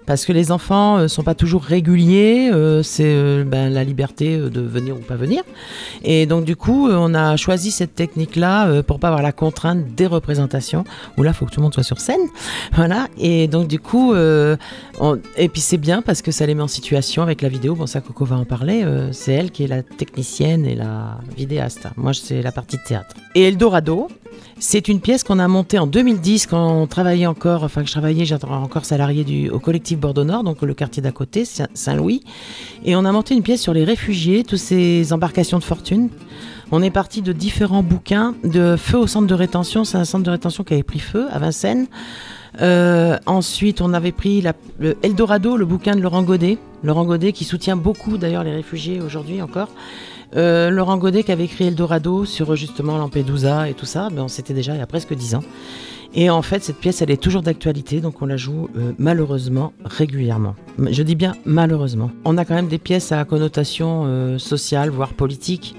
parce 0.09 0.25
que 0.25 0.33
les 0.33 0.51
enfants 0.51 0.99
ne 1.01 1.07
sont 1.07 1.23
pas 1.23 1.35
toujours 1.35 1.63
réguliers, 1.63 2.51
c'est 2.83 3.45
ben, 3.45 3.69
la 3.69 3.85
liberté 3.85 4.39
de 4.39 4.61
venir 4.63 4.97
ou 4.97 5.01
pas 5.01 5.17
venir. 5.17 5.43
Et 6.03 6.25
donc 6.25 6.47
du 6.47 6.57
coup, 6.57 6.89
on 6.89 7.15
a 7.15 7.37
choisi 7.37 7.71
cette 7.71 7.95
technique-là 7.95 8.83
pour 8.85 9.01
pas 9.01 9.09
avoir 9.09 9.23
la 9.23 9.33
contrainte 9.33 9.95
des 9.95 10.07
représentations, 10.07 10.85
où 11.19 11.23
là, 11.23 11.33
il 11.33 11.35
faut 11.35 11.45
que 11.45 11.51
tout 11.51 11.61
le 11.61 11.65
monde 11.65 11.75
soit 11.75 11.83
sur 11.83 12.01
scène. 12.01 12.23
Voilà, 12.73 13.07
et 13.19 13.49
donc 13.49 13.69
du 13.69 13.79
coup, 13.79 14.15
et 14.15 15.49
puis 15.51 15.61
c'est 15.61 15.77
bien 15.77 16.01
parce 16.01 16.23
que 16.23 16.31
ça 16.31 16.47
les 16.47 16.55
met 16.55 16.63
en 16.63 16.69
situation 16.69 17.23
avec 17.23 17.43
la 17.43 17.51
vidéo, 17.51 17.75
bon 17.75 17.87
ça 17.87 18.01
Coco 18.01 18.25
va 18.25 18.37
en 18.37 18.47
parler, 18.47 18.87
c'est 19.13 19.33
elle 19.33 19.51
qui 19.51 19.65
est 19.65 19.69
la 19.69 19.83
technicienne 19.83 20.65
et 20.65 20.75
la 20.75 21.19
vidéaste. 21.37 21.87
Moi, 21.99 22.15
c'est 22.15 22.41
la 22.41 22.51
partie 22.51 22.79
de 22.79 22.83
théâtre. 22.83 23.15
Et 23.35 23.49
Eldorado, 23.49 24.09
c'est 24.61 24.89
une 24.89 25.01
pièce 25.01 25.23
qu'on 25.23 25.39
a 25.39 25.47
montée 25.49 25.79
en 25.79 25.87
2010 25.87 26.47
quand 26.47 26.83
on 26.83 26.87
travaillait 26.87 27.27
encore, 27.27 27.63
enfin 27.63 27.83
que 27.83 27.87
je 27.87 27.93
travaillais, 27.93 28.25
j'étais 28.25 28.45
encore 28.45 28.85
salarié 28.85 29.25
du, 29.25 29.51
au 29.51 29.59
collectif 29.59 29.99
Bordeaux 29.99 30.25
Nord, 30.25 30.43
donc 30.43 30.63
le 30.63 30.75
quartier 30.75 31.03
d'à 31.03 31.13
côté, 31.13 31.45
Saint-Louis. 31.45 32.23
Et 32.85 32.97
on 32.97 33.05
a 33.05 33.13
monté 33.13 33.35
une 33.35 33.43
pièce 33.43 33.63
sur 33.63 33.73
les 33.73 33.85
réfugiés, 33.85 34.45
toutes 34.45 34.59
ces 34.59 35.13
embarcations 35.13 35.59
de 35.59 35.65
fortune. 35.65 36.09
On 36.71 36.83
est 36.83 36.91
parti 36.91 37.23
de 37.23 37.33
différents 37.33 37.83
bouquins, 37.83 38.35
de 38.45 38.77
Feu 38.77 38.99
au 38.99 39.07
centre 39.07 39.27
de 39.27 39.35
rétention, 39.35 39.85
c'est 39.85 39.97
un 39.97 40.05
centre 40.05 40.25
de 40.25 40.31
rétention 40.31 40.65
qui 40.65 40.75
avait 40.75 40.83
pris 40.83 40.99
feu 40.99 41.27
à 41.31 41.39
Vincennes. 41.39 41.87
Euh, 42.61 43.17
ensuite, 43.27 43.81
on 43.81 43.93
avait 43.95 44.13
pris 44.13 44.41
la, 44.41 44.53
le 44.79 44.97
Eldorado, 45.03 45.57
le 45.57 45.65
bouquin 45.65 45.95
de 45.95 46.01
Laurent 46.01 46.23
Godet. 46.23 46.59
Laurent 46.83 47.05
Godet 47.05 47.33
qui 47.33 47.45
soutient 47.45 47.77
beaucoup 47.77 48.19
d'ailleurs 48.19 48.45
les 48.45 48.53
réfugiés 48.53 49.01
aujourd'hui 49.01 49.41
encore. 49.41 49.69
Euh, 50.37 50.71
Laurent 50.71 50.99
Godet 50.99 51.23
qui 51.23 51.33
avait 51.33 51.45
écrit 51.45 51.67
Eldorado 51.67 52.25
sur 52.25 52.55
justement 52.55 52.99
Lampedusa 52.99 53.69
et 53.69 53.75
tout 53.75 53.87
ça, 53.87 54.09
ben, 54.11 54.29
c'était 54.29 54.55
déjà 54.55 54.75
il 54.75 54.79
y 54.79 54.83
a 54.83 54.87
presque 54.87 55.15
10 55.15 55.37
ans. 55.37 55.43
Et 56.15 56.31
en 56.31 56.43
fait, 56.43 56.63
cette 56.63 56.79
pièce, 56.79 57.03
elle 57.03 57.11
est 57.11 57.23
toujours 57.23 57.43
d'actualité, 57.43 58.01
donc 58.01 58.23
on 58.23 58.27
la 58.27 58.37
joue 58.37 58.69
euh, 58.77 58.93
malheureusement 58.99 59.73
régulièrement. 59.85 60.55
Je 60.91 61.03
dis 61.03 61.15
bien 61.15 61.35
malheureusement. 61.45 62.11
On 62.25 62.39
a 62.39 62.45
quand 62.45 62.55
même 62.55 62.69
des 62.69 62.79
pièces 62.79 63.13
à 63.13 63.25
connotation 63.25 64.05
euh, 64.07 64.39
sociale, 64.39 64.91
voire 64.91 65.13
politique. 65.13 65.77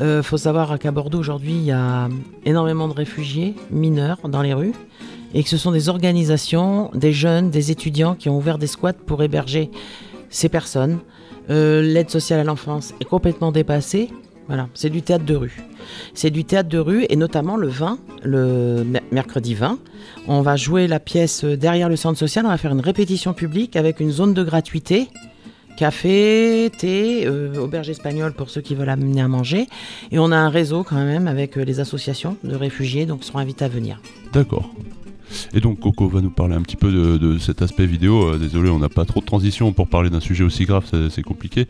Il 0.00 0.22
faut 0.22 0.38
savoir 0.38 0.78
qu'à 0.78 0.90
Bordeaux, 0.90 1.18
aujourd'hui, 1.18 1.52
il 1.52 1.64
y 1.64 1.70
a 1.70 2.08
énormément 2.46 2.88
de 2.88 2.94
réfugiés 2.94 3.54
mineurs 3.70 4.26
dans 4.26 4.40
les 4.40 4.54
rues 4.54 4.72
et 5.34 5.42
que 5.42 5.48
ce 5.48 5.56
sont 5.56 5.70
des 5.70 5.90
organisations, 5.90 6.90
des 6.94 7.12
jeunes, 7.12 7.50
des 7.50 7.70
étudiants 7.70 8.14
qui 8.14 8.28
ont 8.28 8.36
ouvert 8.36 8.56
des 8.58 8.66
squats 8.66 8.92
pour 8.92 9.22
héberger 9.22 9.70
ces 10.30 10.48
personnes. 10.48 11.00
Euh, 11.50 11.82
l'aide 11.82 12.10
sociale 12.10 12.40
à 12.40 12.44
l'enfance 12.44 12.94
est 13.00 13.04
complètement 13.04 13.52
dépassée. 13.52 14.10
Voilà, 14.48 14.68
c'est 14.74 14.90
du 14.90 15.02
théâtre 15.02 15.24
de 15.24 15.34
rue. 15.34 15.62
C'est 16.14 16.30
du 16.30 16.44
théâtre 16.44 16.68
de 16.68 16.78
rue 16.78 17.06
et 17.08 17.16
notamment 17.16 17.56
le 17.56 17.68
20, 17.68 17.98
le 18.22 18.84
mercredi 19.10 19.54
20, 19.54 19.78
on 20.26 20.42
va 20.42 20.56
jouer 20.56 20.86
la 20.86 21.00
pièce 21.00 21.44
derrière 21.44 21.88
le 21.88 21.96
centre 21.96 22.18
social. 22.18 22.44
On 22.44 22.50
va 22.50 22.58
faire 22.58 22.72
une 22.72 22.80
répétition 22.80 23.34
publique 23.34 23.76
avec 23.76 24.00
une 24.00 24.10
zone 24.10 24.34
de 24.34 24.42
gratuité 24.42 25.08
café, 25.76 26.70
thé, 26.76 27.26
euh, 27.26 27.56
auberge 27.56 27.90
espagnole 27.90 28.32
pour 28.32 28.50
ceux 28.50 28.60
qui 28.60 28.74
veulent 28.74 28.88
amener 28.88 29.20
à 29.20 29.28
manger. 29.28 29.66
Et 30.10 30.18
on 30.18 30.30
a 30.30 30.36
un 30.36 30.48
réseau 30.48 30.84
quand 30.84 31.02
même 31.02 31.26
avec 31.26 31.56
euh, 31.56 31.64
les 31.64 31.80
associations 31.80 32.36
de 32.44 32.54
réfugiés, 32.54 33.06
donc 33.06 33.20
ils 33.22 33.26
seront 33.26 33.38
invités 33.38 33.64
à 33.64 33.68
venir. 33.68 34.00
D'accord. 34.32 34.70
Et 35.54 35.60
donc 35.60 35.80
Coco 35.80 36.08
va 36.08 36.20
nous 36.20 36.30
parler 36.30 36.54
un 36.54 36.62
petit 36.62 36.76
peu 36.76 36.90
de, 36.90 37.38
cet 37.38 37.62
aspect 37.62 37.86
vidéo. 37.86 38.28
Euh, 38.28 38.38
désolé, 38.38 38.70
on 38.70 38.78
n'a 38.78 38.88
pas 38.88 39.04
trop 39.04 39.20
de 39.20 39.26
transition 39.26 39.72
pour 39.72 39.88
parler 39.88 40.10
d'un 40.10 40.20
sujet 40.20 40.44
aussi 40.44 40.64
grave, 40.64 40.84
c'est 41.10 41.22
compliqué. 41.22 41.66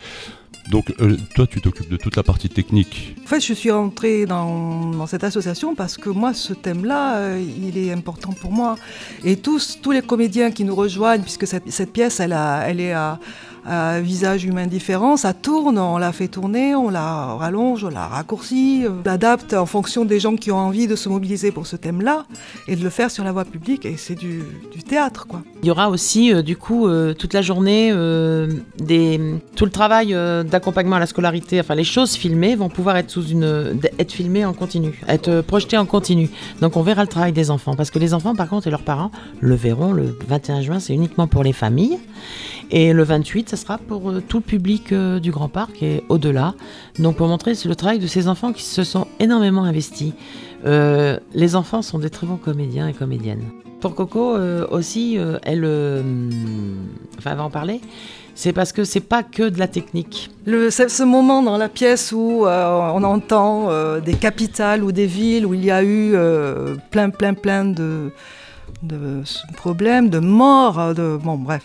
Donc 0.70 0.92
euh, 1.00 1.16
toi, 1.34 1.46
tu 1.46 1.60
t'occupes 1.60 1.90
de 1.90 1.96
toute 1.96 2.16
la 2.16 2.22
partie 2.22 2.48
technique. 2.48 3.16
En 3.24 3.26
fait, 3.26 3.40
je 3.40 3.52
suis 3.52 3.70
rentrée 3.70 4.26
dans, 4.26 5.06
cette 5.06 5.24
association 5.24 5.74
parce 5.74 5.96
que 5.96 6.08
moi, 6.08 6.34
ce 6.34 6.52
thème-là, 6.52 7.16
euh, 7.16 7.44
il 7.62 7.76
est 7.76 7.92
important 7.92 8.32
pour 8.32 8.52
moi. 8.52 8.76
Et 9.24 9.36
tous, 9.36 9.78
tous 9.82 9.90
les 9.90 10.02
comédiens 10.02 10.50
qui 10.50 10.64
nous 10.64 10.74
rejoignent, 10.74 11.22
puisque 11.22 11.46
cette, 11.46 11.70
cette 11.70 11.92
pièce, 11.92 12.20
elle, 12.20 12.32
a, 12.32 12.68
elle 12.68 12.80
est 12.80 12.92
à 12.92 13.18
à 13.64 14.00
visage 14.00 14.44
humain 14.44 14.66
différent, 14.66 15.16
ça 15.16 15.34
tourne, 15.34 15.78
on 15.78 15.98
la 15.98 16.12
fait 16.12 16.28
tourner, 16.28 16.74
on 16.74 16.90
la 16.90 17.34
rallonge, 17.34 17.84
on 17.84 17.90
la 17.90 18.06
raccourcit, 18.06 18.84
on 18.88 19.02
l'adapte 19.04 19.54
en 19.54 19.66
fonction 19.66 20.04
des 20.04 20.18
gens 20.18 20.36
qui 20.36 20.50
ont 20.50 20.58
envie 20.58 20.86
de 20.86 20.96
se 20.96 21.08
mobiliser 21.08 21.52
pour 21.52 21.66
ce 21.66 21.76
thème-là 21.76 22.26
et 22.66 22.74
de 22.74 22.82
le 22.82 22.90
faire 22.90 23.10
sur 23.10 23.22
la 23.22 23.32
voie 23.32 23.44
publique 23.44 23.86
et 23.86 23.96
c'est 23.96 24.14
du, 24.14 24.42
théâtre 24.88 25.26
quoi. 25.28 25.42
Il 25.62 25.68
y 25.68 25.70
aura 25.70 25.90
aussi 25.90 26.34
euh, 26.34 26.42
du 26.42 26.56
coup 26.56 26.88
euh, 26.88 27.14
toute 27.14 27.34
la 27.34 27.40
journée 27.42 27.90
euh, 27.92 28.48
tout 29.54 29.64
le 29.64 29.70
travail 29.70 30.12
d'accompagnement 30.50 30.96
à 30.96 31.00
la 31.00 31.06
scolarité, 31.06 31.60
enfin 31.60 31.74
les 31.74 31.84
choses 31.84 32.14
filmées 32.14 32.56
vont 32.56 32.68
pouvoir 32.68 32.96
être 32.96 33.10
sous 33.10 33.28
une 33.28 33.78
être 33.98 34.12
filmées 34.12 34.44
en 34.44 34.52
continu, 34.52 35.00
être 35.08 35.40
projetées 35.40 35.78
en 35.78 35.86
continu. 35.86 36.30
Donc 36.60 36.76
on 36.76 36.82
verra 36.82 37.02
le 37.02 37.08
travail 37.08 37.32
des 37.32 37.50
enfants 37.50 37.76
parce 37.76 37.90
que 37.90 37.98
les 37.98 38.12
enfants 38.12 38.34
par 38.34 38.48
contre 38.48 38.66
et 38.66 38.70
leurs 38.70 38.82
parents 38.82 39.10
le 39.40 39.54
verront 39.54 39.92
le 39.92 40.16
21 40.26 40.62
juin, 40.62 40.80
c'est 40.80 40.94
uniquement 40.94 41.26
pour 41.26 41.44
les 41.44 41.52
familles. 41.52 41.98
Et 42.70 42.92
le 42.92 43.02
28, 43.02 43.50
ce 43.50 43.56
sera 43.56 43.78
pour 43.78 44.10
euh, 44.10 44.22
tout 44.26 44.38
le 44.38 44.42
public 44.42 44.92
euh, 44.92 45.20
du 45.20 45.30
Grand 45.30 45.48
Parc 45.48 45.82
et 45.82 46.04
au-delà. 46.08 46.54
Donc 46.98 47.16
pour 47.16 47.28
montrer 47.28 47.52
le 47.64 47.74
travail 47.74 47.98
de 47.98 48.06
ces 48.06 48.28
enfants 48.28 48.52
qui 48.52 48.62
se 48.62 48.84
sont 48.84 49.06
énormément 49.20 49.64
investis. 49.64 50.12
Euh, 50.64 51.18
les 51.34 51.56
enfants 51.56 51.82
sont 51.82 51.98
des 51.98 52.10
très 52.10 52.26
bons 52.26 52.36
comédiens 52.36 52.88
et 52.88 52.92
comédiennes. 52.92 53.44
Pour 53.80 53.96
Coco 53.96 54.36
aussi, 54.70 55.18
elle, 55.42 55.64
enfin, 57.18 57.34
va 57.34 57.42
en 57.42 57.50
parler. 57.50 57.80
C'est 58.36 58.52
parce 58.52 58.70
que 58.70 58.84
c'est 58.84 59.00
pas 59.00 59.24
que 59.24 59.48
de 59.48 59.58
la 59.58 59.66
technique. 59.66 60.30
Le, 60.46 60.70
ce 60.70 61.02
moment 61.02 61.42
dans 61.42 61.56
la 61.56 61.68
pièce 61.68 62.12
où 62.12 62.46
on 62.46 63.02
entend 63.02 63.70
des 63.98 64.14
capitales 64.14 64.84
ou 64.84 64.92
des 64.92 65.06
villes 65.06 65.44
où 65.44 65.52
il 65.52 65.64
y 65.64 65.72
a 65.72 65.82
eu 65.82 66.14
plein, 66.92 67.10
plein, 67.10 67.34
plein 67.34 67.64
de, 67.64 68.12
de 68.82 69.22
problèmes, 69.56 70.08
de 70.08 70.18
morts, 70.18 70.94
de 70.94 71.18
bon 71.22 71.36
bref. 71.36 71.62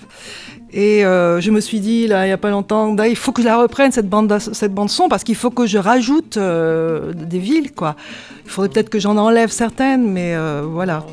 Et 0.72 1.06
euh, 1.06 1.40
je 1.40 1.50
me 1.52 1.62
suis 1.62 1.80
dit, 1.80 2.08
là, 2.08 2.26
il 2.26 2.30
n'y 2.30 2.34
a 2.34 2.38
pas 2.38 2.50
longtemps, 2.50 2.96
il 2.98 3.16
faut 3.16 3.32
que 3.32 3.42
je 3.42 3.48
la 3.48 3.58
reprenne, 3.58 3.92
cette 3.92 4.10
bande, 4.10 4.38
cette 4.40 4.74
bande 4.74 4.90
son, 4.90 5.08
parce 5.08 5.24
qu'il 5.24 5.36
faut 5.36 5.50
que 5.50 5.66
je 5.66 5.78
rajoute 5.78 6.38
euh, 6.38 7.14
des 7.14 7.40
villes, 7.40 7.72
quoi. 7.72 7.96
Il 8.46 8.52
faudrait 8.52 8.70
peut-être 8.70 8.90
que 8.90 9.00
j'en 9.00 9.18
enlève 9.18 9.50
certaines, 9.50 10.12
mais 10.12 10.36
euh, 10.36 10.64
voilà. 10.70 11.06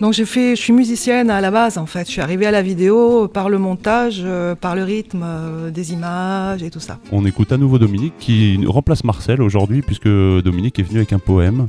Donc 0.00 0.12
j'ai 0.12 0.26
fait, 0.26 0.56
je 0.56 0.60
suis 0.60 0.72
musicienne 0.72 1.30
à 1.30 1.40
la 1.40 1.50
base, 1.50 1.78
en 1.78 1.86
fait. 1.86 2.06
Je 2.06 2.12
suis 2.12 2.20
arrivée 2.20 2.46
à 2.46 2.50
la 2.50 2.62
vidéo 2.62 3.28
par 3.28 3.48
le 3.48 3.58
montage, 3.58 4.26
par 4.60 4.76
le 4.76 4.82
rythme 4.82 5.24
des 5.70 5.92
images 5.92 6.62
et 6.62 6.68
tout 6.70 6.80
ça. 6.80 6.98
On 7.12 7.24
écoute 7.24 7.50
à 7.52 7.56
nouveau 7.56 7.78
Dominique 7.78 8.12
qui 8.18 8.60
remplace 8.66 9.04
Marcel 9.04 9.40
aujourd'hui, 9.40 9.80
puisque 9.80 10.08
Dominique 10.08 10.78
est 10.78 10.82
venu 10.82 10.98
avec 10.98 11.14
un 11.14 11.18
poème, 11.18 11.68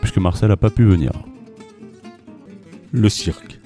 puisque 0.00 0.16
Marcel 0.16 0.48
n'a 0.48 0.56
pas 0.56 0.70
pu 0.70 0.84
venir. 0.84 1.12
Le 2.98 3.10
cirque. 3.10 3.60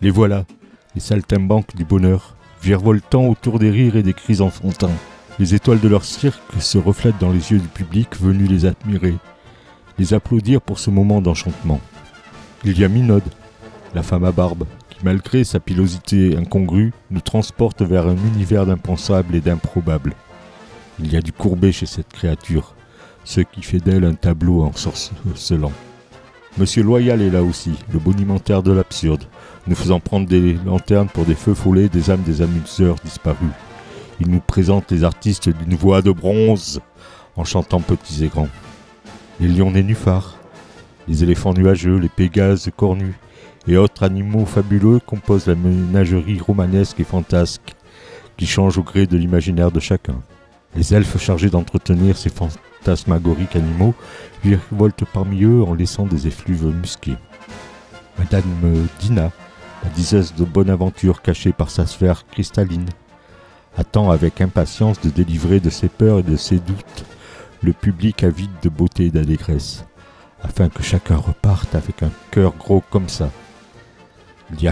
Les 0.00 0.08
voilà, 0.08 0.46
les 0.94 1.00
saltimbanques 1.02 1.76
du 1.76 1.84
bonheur, 1.84 2.36
virevoltant 2.62 3.26
autour 3.26 3.58
des 3.58 3.68
rires 3.68 3.96
et 3.96 4.02
des 4.02 4.14
cris 4.14 4.40
enfantins. 4.40 4.96
Les 5.38 5.54
étoiles 5.54 5.78
de 5.78 5.88
leur 5.88 6.06
cirque 6.06 6.40
se 6.58 6.78
reflètent 6.78 7.18
dans 7.20 7.32
les 7.32 7.52
yeux 7.52 7.58
du 7.58 7.68
public 7.68 8.18
venu 8.18 8.46
les 8.46 8.64
admirer, 8.64 9.14
les 9.98 10.14
applaudir 10.14 10.62
pour 10.62 10.78
ce 10.78 10.88
moment 10.88 11.20
d'enchantement. 11.20 11.82
Il 12.64 12.78
y 12.78 12.84
a 12.84 12.88
Minode, 12.88 13.28
la 13.94 14.02
femme 14.02 14.24
à 14.24 14.32
barbe, 14.32 14.64
qui 14.88 15.00
malgré 15.04 15.44
sa 15.44 15.60
pilosité 15.60 16.34
incongrue, 16.34 16.94
nous 17.10 17.20
transporte 17.20 17.82
vers 17.82 18.06
un 18.06 18.16
univers 18.16 18.64
d'impensable 18.64 19.34
et 19.34 19.42
d'improbable. 19.42 20.14
Il 20.98 21.12
y 21.12 21.16
a 21.18 21.20
du 21.20 21.32
courbé 21.32 21.72
chez 21.72 21.84
cette 21.84 22.08
créature, 22.08 22.74
ce 23.22 23.42
qui 23.42 23.60
fait 23.60 23.80
d'elle 23.80 24.06
un 24.06 24.14
tableau 24.14 24.62
ensorcelant. 24.62 25.72
Monsieur 26.58 26.82
Loyal 26.82 27.22
est 27.22 27.30
là 27.30 27.42
aussi, 27.42 27.72
le 27.92 28.00
bonimentaire 28.00 28.62
de 28.62 28.72
l'absurde, 28.72 29.24
nous 29.66 29.76
faisant 29.76 30.00
prendre 30.00 30.26
des 30.26 30.54
lanternes 30.66 31.08
pour 31.08 31.24
des 31.24 31.36
feux 31.36 31.54
follets 31.54 31.88
des 31.88 32.10
âmes 32.10 32.22
des 32.22 32.42
amuseurs 32.42 32.96
disparus. 33.04 33.52
Il 34.20 34.28
nous 34.28 34.40
présente 34.40 34.90
les 34.90 35.04
artistes 35.04 35.48
d'une 35.48 35.76
voix 35.76 36.02
de 36.02 36.10
bronze, 36.10 36.80
en 37.36 37.44
chantant 37.44 37.80
petits 37.80 38.24
et 38.24 38.28
grands. 38.28 38.48
Les 39.38 39.48
lions 39.48 39.70
nénuphars, 39.70 40.38
les 41.08 41.22
éléphants 41.22 41.54
nuageux, 41.54 41.96
les 41.96 42.08
pégases 42.08 42.70
cornus 42.76 43.14
et 43.68 43.76
autres 43.76 44.02
animaux 44.02 44.44
fabuleux 44.44 44.98
composent 44.98 45.46
la 45.46 45.54
ménagerie 45.54 46.40
romanesque 46.40 46.98
et 47.00 47.04
fantasque 47.04 47.74
qui 48.36 48.46
change 48.46 48.76
au 48.76 48.82
gré 48.82 49.06
de 49.06 49.16
l'imaginaire 49.16 49.70
de 49.70 49.80
chacun. 49.80 50.16
Les 50.76 50.94
elfes 50.94 51.18
chargés 51.18 51.50
d'entretenir 51.50 52.16
ces 52.16 52.30
fantasmagoriques 52.30 53.56
animaux 53.56 53.94
virevoltent 54.44 55.04
parmi 55.12 55.42
eux 55.42 55.62
en 55.62 55.74
laissant 55.74 56.06
des 56.06 56.26
effluves 56.26 56.66
musqués. 56.66 57.16
Madame 58.18 58.88
Dina, 59.00 59.32
la 59.82 59.90
diseuse 59.90 60.34
de 60.34 60.44
bonne 60.44 60.70
aventure 60.70 61.22
cachée 61.22 61.52
par 61.52 61.70
sa 61.70 61.86
sphère 61.86 62.26
cristalline, 62.26 62.88
attend 63.76 64.10
avec 64.10 64.40
impatience 64.40 65.00
de 65.00 65.10
délivrer 65.10 65.60
de 65.60 65.70
ses 65.70 65.88
peurs 65.88 66.20
et 66.20 66.22
de 66.22 66.36
ses 66.36 66.58
doutes 66.58 67.04
le 67.62 67.72
public 67.72 68.24
avide 68.24 68.50
de 68.62 68.68
beauté 68.68 69.06
et 69.06 69.10
d'allégresse, 69.10 69.84
afin 70.42 70.68
que 70.68 70.82
chacun 70.82 71.16
reparte 71.16 71.74
avec 71.74 72.02
un 72.02 72.10
cœur 72.30 72.54
gros 72.56 72.82
comme 72.90 73.08
ça. 73.08 73.30
Il 74.58 74.70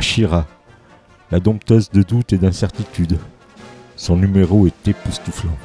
la 1.31 1.41
dompteuse 1.41 1.91
de 1.91 2.03
doute 2.03 2.33
et 2.33 2.39
d'incertitude. 2.39 3.19
Son 3.97 4.17
numéro 4.17 4.67
est 4.67 4.89
époustouflant. 4.89 5.57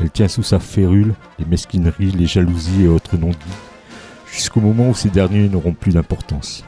Elle 0.00 0.10
tient 0.10 0.28
sous 0.28 0.42
sa 0.42 0.58
férule 0.58 1.14
les 1.38 1.44
mesquineries, 1.46 2.10
les 2.10 2.26
jalousies 2.26 2.84
et 2.84 2.88
autres 2.88 3.16
non-dits, 3.16 3.36
jusqu'au 4.30 4.60
moment 4.60 4.90
où 4.90 4.94
ces 4.94 5.08
derniers 5.08 5.48
n'auront 5.48 5.72
plus 5.72 5.92
d'importance. 5.92 6.64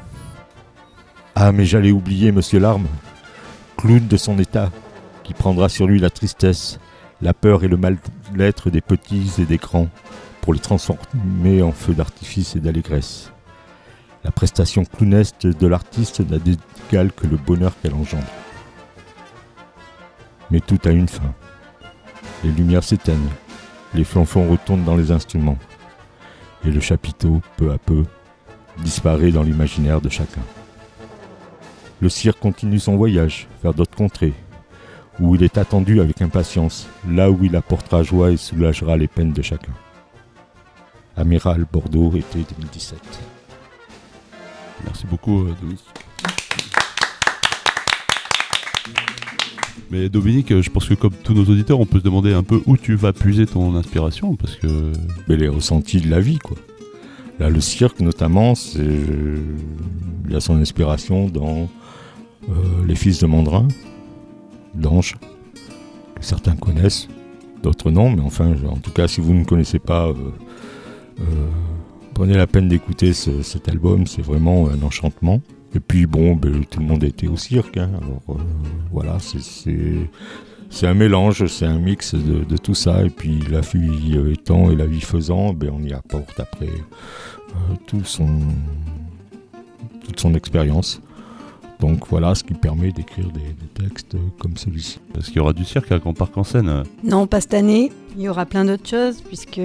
Ah, 1.34 1.52
mais 1.52 1.66
j'allais 1.66 1.92
oublier 1.92 2.32
Monsieur 2.32 2.58
Larme. 2.58 2.86
clown 3.76 4.06
de 4.06 4.16
son 4.16 4.38
état, 4.38 4.70
qui 5.22 5.34
prendra 5.34 5.68
sur 5.68 5.86
lui 5.86 6.00
la 6.00 6.10
tristesse, 6.10 6.80
la 7.20 7.34
peur 7.34 7.64
et 7.64 7.68
le 7.68 7.76
mal-être 7.76 8.70
des 8.70 8.80
petits 8.80 9.30
et 9.38 9.44
des 9.44 9.58
grands, 9.58 9.88
pour 10.40 10.54
les 10.54 10.60
transformer 10.60 11.62
en 11.62 11.72
feux 11.72 11.94
d'artifice 11.94 12.56
et 12.56 12.60
d'allégresse. 12.60 13.30
La 14.24 14.30
prestation 14.30 14.84
clownesque 14.84 15.46
de 15.46 15.66
l'artiste 15.66 16.20
n'a 16.28 16.38
d'égal 16.38 17.12
que 17.12 17.26
le 17.26 17.36
bonheur 17.36 17.72
qu'elle 17.80 17.94
engendre. 17.94 18.24
Mais 20.50 20.60
tout 20.60 20.78
a 20.86 20.90
une 20.90 21.08
fin. 21.08 21.34
Les 22.44 22.50
lumières 22.50 22.84
s'éteignent, 22.84 23.30
les 23.94 24.04
flanfons 24.04 24.48
retournent 24.48 24.84
dans 24.84 24.96
les 24.96 25.10
instruments, 25.10 25.58
et 26.64 26.70
le 26.70 26.80
chapiteau, 26.80 27.40
peu 27.56 27.72
à 27.72 27.78
peu, 27.78 28.04
disparaît 28.78 29.32
dans 29.32 29.42
l'imaginaire 29.42 30.00
de 30.00 30.08
chacun. 30.08 30.42
Le 32.00 32.08
cirque 32.08 32.38
continue 32.38 32.78
son 32.78 32.96
voyage 32.96 33.48
vers 33.62 33.74
d'autres 33.74 33.96
contrées, 33.96 34.34
où 35.18 35.34
il 35.34 35.42
est 35.42 35.58
attendu 35.58 36.00
avec 36.00 36.22
impatience, 36.22 36.88
là 37.08 37.30
où 37.30 37.44
il 37.44 37.56
apportera 37.56 38.02
joie 38.02 38.30
et 38.30 38.36
soulagera 38.36 38.96
les 38.96 39.08
peines 39.08 39.32
de 39.32 39.42
chacun. 39.42 39.72
Amiral 41.16 41.66
Bordeaux, 41.70 42.14
été 42.14 42.38
2017. 42.38 43.00
Merci 44.84 45.06
beaucoup, 45.06 45.42
euh, 45.42 45.54
Dominique. 45.60 46.07
Mais 49.90 50.08
Dominique, 50.10 50.60
je 50.60 50.70
pense 50.70 50.86
que 50.86 50.94
comme 50.94 51.12
tous 51.24 51.32
nos 51.32 51.44
auditeurs, 51.44 51.80
on 51.80 51.86
peut 51.86 51.98
se 51.98 52.04
demander 52.04 52.34
un 52.34 52.42
peu 52.42 52.60
où 52.66 52.76
tu 52.76 52.94
vas 52.94 53.12
puiser 53.14 53.46
ton 53.46 53.74
inspiration, 53.74 54.36
parce 54.36 54.56
que 54.56 54.92
les 55.28 55.48
ressentis 55.48 56.00
de 56.00 56.10
la 56.10 56.20
vie, 56.20 56.38
quoi. 56.38 56.56
Là, 57.38 57.48
le 57.48 57.60
cirque, 57.60 58.00
notamment, 58.00 58.54
c'est... 58.54 58.84
il 60.28 60.34
a 60.36 60.40
son 60.40 60.56
inspiration 60.56 61.28
dans 61.28 61.68
euh, 62.50 62.52
Les 62.86 62.96
Fils 62.96 63.20
de 63.20 63.26
Mandrin, 63.26 63.68
d'Ange, 64.74 65.16
que 66.16 66.24
certains 66.24 66.56
connaissent, 66.56 67.08
d'autres 67.62 67.90
non, 67.90 68.10
mais 68.10 68.20
enfin, 68.22 68.54
en 68.68 68.76
tout 68.76 68.90
cas, 68.90 69.08
si 69.08 69.20
vous 69.22 69.32
ne 69.32 69.44
connaissez 69.44 69.78
pas, 69.78 70.08
euh, 70.08 70.14
euh, 71.20 71.24
prenez 72.12 72.34
la 72.34 72.46
peine 72.46 72.68
d'écouter 72.68 73.12
ce- 73.14 73.42
cet 73.42 73.68
album, 73.68 74.06
c'est 74.06 74.22
vraiment 74.22 74.68
un 74.68 74.82
enchantement. 74.82 75.40
Et 75.74 75.80
puis, 75.80 76.06
bon, 76.06 76.34
ben, 76.34 76.64
tout 76.64 76.80
le 76.80 76.86
monde 76.86 77.04
était 77.04 77.28
au 77.28 77.36
cirque, 77.36 77.76
hein, 77.76 77.90
alors 78.00 78.22
euh, 78.30 78.34
voilà, 78.90 79.18
c'est- 79.20 80.86
un 80.86 80.94
mélange, 80.94 81.46
c'est 81.46 81.66
un 81.66 81.78
mix 81.78 82.14
de, 82.14 82.56
tout 82.56 82.74
ça, 82.74 83.04
et 83.04 83.10
puis 83.10 83.38
la 83.50 83.60
vie 83.60 84.16
euh, 84.16 84.32
étant 84.32 84.70
et 84.70 84.76
la 84.76 84.86
vie 84.86 85.00
faisant, 85.00 85.52
ben 85.52 85.70
on 85.72 85.82
y 85.82 85.92
apporte 85.92 86.38
après 86.40 86.68
euh, 86.68 87.74
toute 87.86 88.06
son 88.06 88.40
expérience. 90.34 91.00
Donc 91.80 92.08
voilà 92.08 92.34
ce 92.34 92.42
qui 92.42 92.54
permet 92.54 92.90
d'écrire 92.90 93.30
des, 93.30 93.40
des 93.40 93.88
textes 93.88 94.16
comme 94.38 94.56
celui-ci. 94.56 94.98
est-ce 95.16 95.28
qu'il 95.28 95.36
y 95.36 95.40
aura 95.40 95.52
du 95.52 95.64
cirque 95.64 95.92
à 95.92 95.98
Grand 95.98 96.12
Parc 96.12 96.36
en 96.36 96.44
scène 96.44 96.82
Non, 97.04 97.26
pas 97.26 97.40
cette 97.40 97.54
année. 97.54 97.92
Il 98.16 98.22
y 98.22 98.28
aura 98.28 98.46
plein 98.46 98.64
d'autres 98.64 98.88
choses, 98.88 99.20
puisque 99.20 99.60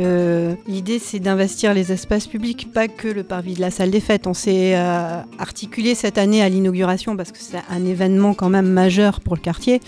l'idée 0.68 1.00
c'est 1.00 1.20
d'investir 1.20 1.74
les 1.74 1.92
espaces 1.92 2.28
publics, 2.28 2.72
pas 2.72 2.88
que 2.88 3.08
le 3.08 3.24
parvis 3.24 3.56
de 3.56 3.62
la 3.62 3.72
salle 3.72 3.90
des 3.90 4.00
fêtes. 4.00 4.28
On 4.28 4.36
s'est 4.36 4.76
euh, 4.76 5.22
articulé 5.40 5.96
cette 5.96 6.20
année 6.20 6.44
à 6.44 6.50
l'inauguration, 6.50 7.18
parce 7.18 7.32
que 7.32 7.40
c'est 7.40 7.58
un 7.70 7.84
événement 7.86 8.36
quand 8.36 8.50
même 8.50 8.70
majeur 8.70 9.22
pour 9.22 9.36
le 9.36 9.42
quartier. 9.42 9.82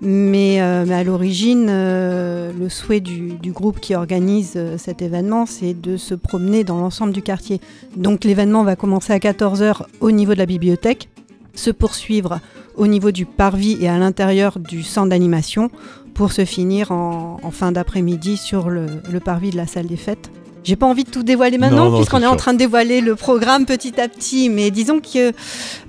Mais, 0.00 0.60
euh, 0.60 0.84
mais 0.86 0.94
à 0.94 1.04
l'origine, 1.04 1.68
euh, 1.70 2.52
le 2.52 2.68
souhait 2.68 3.00
du, 3.00 3.38
du 3.38 3.52
groupe 3.52 3.80
qui 3.80 3.94
organise 3.94 4.52
euh, 4.56 4.76
cet 4.76 5.00
événement, 5.00 5.46
c'est 5.46 5.72
de 5.72 5.96
se 5.96 6.14
promener 6.14 6.62
dans 6.62 6.78
l'ensemble 6.78 7.12
du 7.12 7.22
quartier. 7.22 7.60
Donc 7.96 8.24
l'événement 8.24 8.64
va 8.64 8.76
commencer 8.76 9.12
à 9.12 9.18
14h 9.18 9.82
au 10.00 10.10
niveau 10.10 10.34
de 10.34 10.38
la 10.38 10.46
bibliothèque, 10.46 11.08
se 11.54 11.70
poursuivre 11.70 12.40
au 12.76 12.86
niveau 12.86 13.10
du 13.10 13.26
parvis 13.26 13.76
et 13.80 13.88
à 13.88 13.98
l'intérieur 13.98 14.58
du 14.58 14.82
centre 14.82 15.08
d'animation 15.08 15.70
pour 16.14 16.32
se 16.32 16.44
finir 16.44 16.92
en, 16.92 17.38
en 17.42 17.50
fin 17.50 17.72
d'après-midi 17.72 18.36
sur 18.36 18.70
le, 18.70 18.86
le 19.10 19.20
parvis 19.20 19.50
de 19.50 19.56
la 19.56 19.66
salle 19.66 19.86
des 19.86 19.96
fêtes. 19.96 20.30
J'ai 20.64 20.76
pas 20.76 20.86
envie 20.86 21.04
de 21.04 21.10
tout 21.10 21.22
dévoiler 21.22 21.58
maintenant 21.58 21.94
puisqu'on 21.94 22.22
est 22.22 22.26
en 22.26 22.36
train 22.36 22.54
de 22.54 22.58
dévoiler 22.58 23.02
le 23.02 23.16
programme 23.16 23.66
petit 23.66 24.00
à 24.00 24.08
petit, 24.08 24.48
mais 24.48 24.70
disons 24.70 25.00
que 25.00 25.32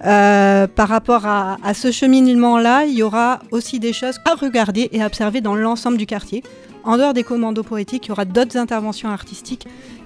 euh, 0.05 0.67
par 0.67 0.89
rapport 0.89 1.25
à, 1.25 1.57
à 1.63 1.74
ce 1.74 1.91
cheminement-là, 1.91 2.84
il 2.84 2.95
y 2.95 3.01
aura 3.01 3.39
aussi 3.51 3.80
des 3.80 3.93
choses 3.93 4.19
à 4.25 4.36
regarder 4.36 4.89
et 4.91 5.01
à 5.01 5.06
observer 5.06 5.39
dans 5.39 5.56
l'ensemble 5.56 5.97
du 5.97 6.06
quartier. 6.06 6.43
En 6.84 6.97
dehors 6.97 7.13
des 7.13 7.23
commandos 7.23 7.63
poétiques, 7.63 8.08
il 8.08 8.10
y 8.10 8.12
aura 8.12 8.25
d'autres 8.25 8.58
interventions 8.58 9.10
artistiques 9.10 9.65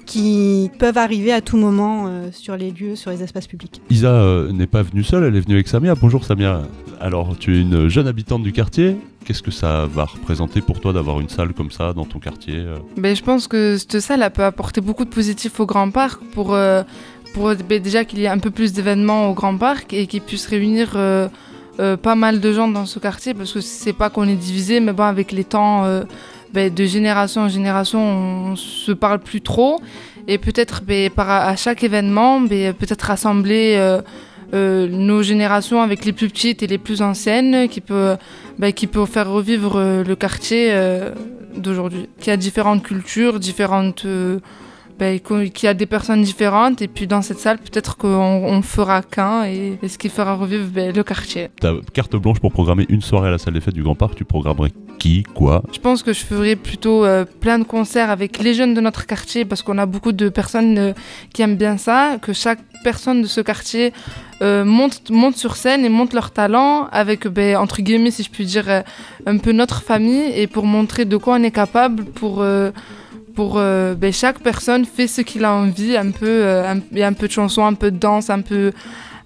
qui 0.09 0.71
peuvent 0.79 0.97
arriver 0.97 1.31
à 1.31 1.39
tout 1.39 1.55
moment 1.55 2.07
euh, 2.07 2.29
sur 2.31 2.57
les 2.57 2.71
lieux, 2.71 2.95
sur 2.95 3.11
les 3.11 3.21
espaces 3.21 3.45
publics. 3.45 3.79
Isa 3.91 4.11
euh, 4.11 4.51
n'est 4.51 4.65
pas 4.65 4.81
venue 4.81 5.03
seule, 5.03 5.23
elle 5.23 5.35
est 5.35 5.39
venue 5.39 5.53
avec 5.53 5.67
Samia. 5.67 5.93
Bonjour 5.93 6.25
Samia. 6.25 6.63
Alors, 6.99 7.37
tu 7.37 7.55
es 7.55 7.61
une 7.61 7.89
jeune 7.89 8.07
habitante 8.07 8.41
du 8.41 8.51
quartier. 8.51 8.97
Qu'est-ce 9.23 9.43
que 9.43 9.51
ça 9.51 9.85
va 9.85 10.05
représenter 10.05 10.61
pour 10.61 10.79
toi 10.79 10.93
d'avoir 10.93 11.19
une 11.19 11.29
salle 11.29 11.53
comme 11.53 11.69
ça 11.69 11.93
dans 11.93 12.05
ton 12.05 12.17
quartier 12.17 12.55
euh? 12.55 12.77
Ben, 12.97 13.15
je 13.15 13.21
pense 13.21 13.47
que 13.47 13.77
cette 13.77 13.99
salle 13.99 14.23
elle 14.23 14.31
peut 14.31 14.43
apporter 14.43 14.81
beaucoup 14.81 15.05
de 15.05 15.11
positifs 15.11 15.59
au 15.59 15.67
Grand 15.67 15.91
Parc 15.91 16.23
pour, 16.31 16.55
euh, 16.55 16.81
pour 17.35 17.53
ben, 17.53 17.79
déjà 17.79 18.03
qu'il 18.03 18.17
y 18.17 18.23
ait 18.23 18.29
un 18.29 18.39
peu 18.39 18.49
plus 18.49 18.73
d'événements 18.73 19.29
au 19.29 19.35
Grand 19.35 19.55
Parc 19.55 19.93
et 19.93 20.07
qu'il 20.07 20.21
puisse 20.21 20.47
réunir 20.47 20.93
euh, 20.95 21.27
euh, 21.79 21.97
pas 21.97 22.15
mal 22.15 22.39
de 22.39 22.51
gens 22.51 22.67
dans 22.67 22.87
ce 22.87 22.97
quartier 22.97 23.35
parce 23.35 23.53
que 23.53 23.61
c'est 23.61 23.93
pas 23.93 24.09
qu'on 24.09 24.27
est 24.27 24.35
divisé, 24.35 24.79
mais 24.79 24.93
bon, 24.93 25.03
avec 25.03 25.31
les 25.31 25.43
temps 25.43 25.85
ben, 26.53 26.73
de 26.73 26.85
génération 26.85 27.41
en 27.41 27.49
génération, 27.49 28.01
on 28.01 28.55
se 28.55 28.91
parle 28.91 29.19
plus 29.19 29.41
trop 29.41 29.79
et 30.27 30.37
peut-être 30.37 30.83
ben, 30.83 31.09
par, 31.09 31.29
à 31.29 31.55
chaque 31.55 31.83
événement, 31.83 32.41
ben, 32.41 32.73
peut-être 32.73 33.03
rassembler. 33.03 33.75
euh, 33.77 34.01
euh, 34.55 34.87
nos 34.87 35.21
générations 35.21 35.79
avec 35.79 36.05
les 36.05 36.13
plus 36.13 36.27
petites 36.27 36.63
et 36.63 36.67
les 36.67 36.79
plus 36.79 37.03
anciennes 37.03 37.69
qui 37.69 37.81
peut, 37.81 38.15
qui 38.75 38.87
peut 38.87 39.05
faire 39.05 39.29
revivre 39.29 39.75
euh, 39.75 40.03
le 40.03 40.15
quartier 40.15 40.73
d'aujourd'hui, 41.55 42.09
qui 42.19 42.31
a 42.31 42.37
différentes 42.37 42.81
cultures, 42.81 43.39
différentes, 43.39 44.07
ben, 44.99 45.19
co- 45.19 45.49
qui 45.53 45.65
a 45.67 45.73
des 45.73 45.85
personnes 45.85 46.21
différentes. 46.21 46.81
Et 46.81 46.87
puis 46.87 47.07
dans 47.07 47.21
cette 47.21 47.39
salle, 47.39 47.57
peut-être 47.57 47.97
qu'on 47.97 48.07
on 48.55 48.61
fera 48.61 49.01
qu'un 49.01 49.45
et, 49.45 49.79
et 49.81 49.87
ce 49.87 49.97
qui 49.97 50.09
fera 50.09 50.35
revivre 50.35 50.67
ben, 50.67 50.95
le 50.95 51.03
quartier. 51.03 51.49
Ta 51.61 51.73
carte 51.93 52.15
blanche 52.15 52.39
pour 52.39 52.51
programmer 52.51 52.85
une 52.89 53.01
soirée 53.01 53.29
à 53.29 53.31
la 53.31 53.37
salle 53.37 53.53
des 53.53 53.61
fêtes 53.61 53.73
du 53.73 53.83
Grand 53.83 53.95
Parc, 53.95 54.15
tu 54.15 54.25
programmerais 54.25 54.71
qui, 54.99 55.23
quoi? 55.23 55.63
Je 55.71 55.79
pense 55.79 56.03
que 56.03 56.11
je 56.11 56.23
ferai 56.25 56.55
plutôt 56.57 57.05
euh, 57.05 57.23
plein 57.39 57.57
de 57.57 57.63
concerts 57.63 58.09
avec 58.09 58.39
les 58.39 58.53
jeunes 58.53 58.73
de 58.73 58.81
notre 58.81 59.05
quartier 59.05 59.45
parce 59.45 59.61
qu'on 59.61 59.77
a 59.77 59.85
beaucoup 59.85 60.11
de 60.11 60.27
personnes 60.27 60.77
euh, 60.77 60.93
qui 61.33 61.41
aiment 61.41 61.55
bien 61.55 61.77
ça, 61.77 62.17
que 62.21 62.33
chaque 62.33 62.59
personne 62.83 63.21
de 63.21 63.27
ce 63.27 63.41
quartier 63.41 63.93
euh, 64.41 64.65
monte, 64.65 65.09
monte 65.09 65.37
sur 65.37 65.55
scène 65.55 65.85
et 65.85 65.89
monte 65.89 66.13
leur 66.13 66.31
talent 66.31 66.87
avec, 66.91 67.27
ben, 67.27 67.55
entre 67.57 67.81
guillemets, 67.81 68.11
si 68.11 68.23
je 68.23 68.29
puis 68.29 68.45
dire, 68.45 68.83
un 69.25 69.37
peu 69.37 69.53
notre 69.53 69.81
famille 69.81 70.31
et 70.35 70.47
pour 70.47 70.65
montrer 70.65 71.05
de 71.05 71.17
quoi 71.17 71.35
on 71.39 71.43
est 71.43 71.51
capable 71.51 72.03
pour... 72.03 72.43
pour 73.35 73.55
euh, 73.57 73.95
ben, 73.95 74.11
chaque 74.13 74.39
personne 74.39 74.85
fait 74.85 75.07
ce 75.07 75.21
qu'il 75.21 75.45
a 75.45 75.53
envie, 75.53 75.95
un 75.97 76.11
peu, 76.11 76.27
euh, 76.27 76.71
un- 76.73 76.81
il 76.91 76.97
y 76.99 77.03
a 77.03 77.07
un 77.07 77.13
peu 77.13 77.27
de 77.27 77.31
chanson, 77.31 77.65
un 77.65 77.73
peu 77.73 77.91
de 77.91 77.97
danse, 77.97 78.29
un 78.29 78.41
peu, 78.41 78.71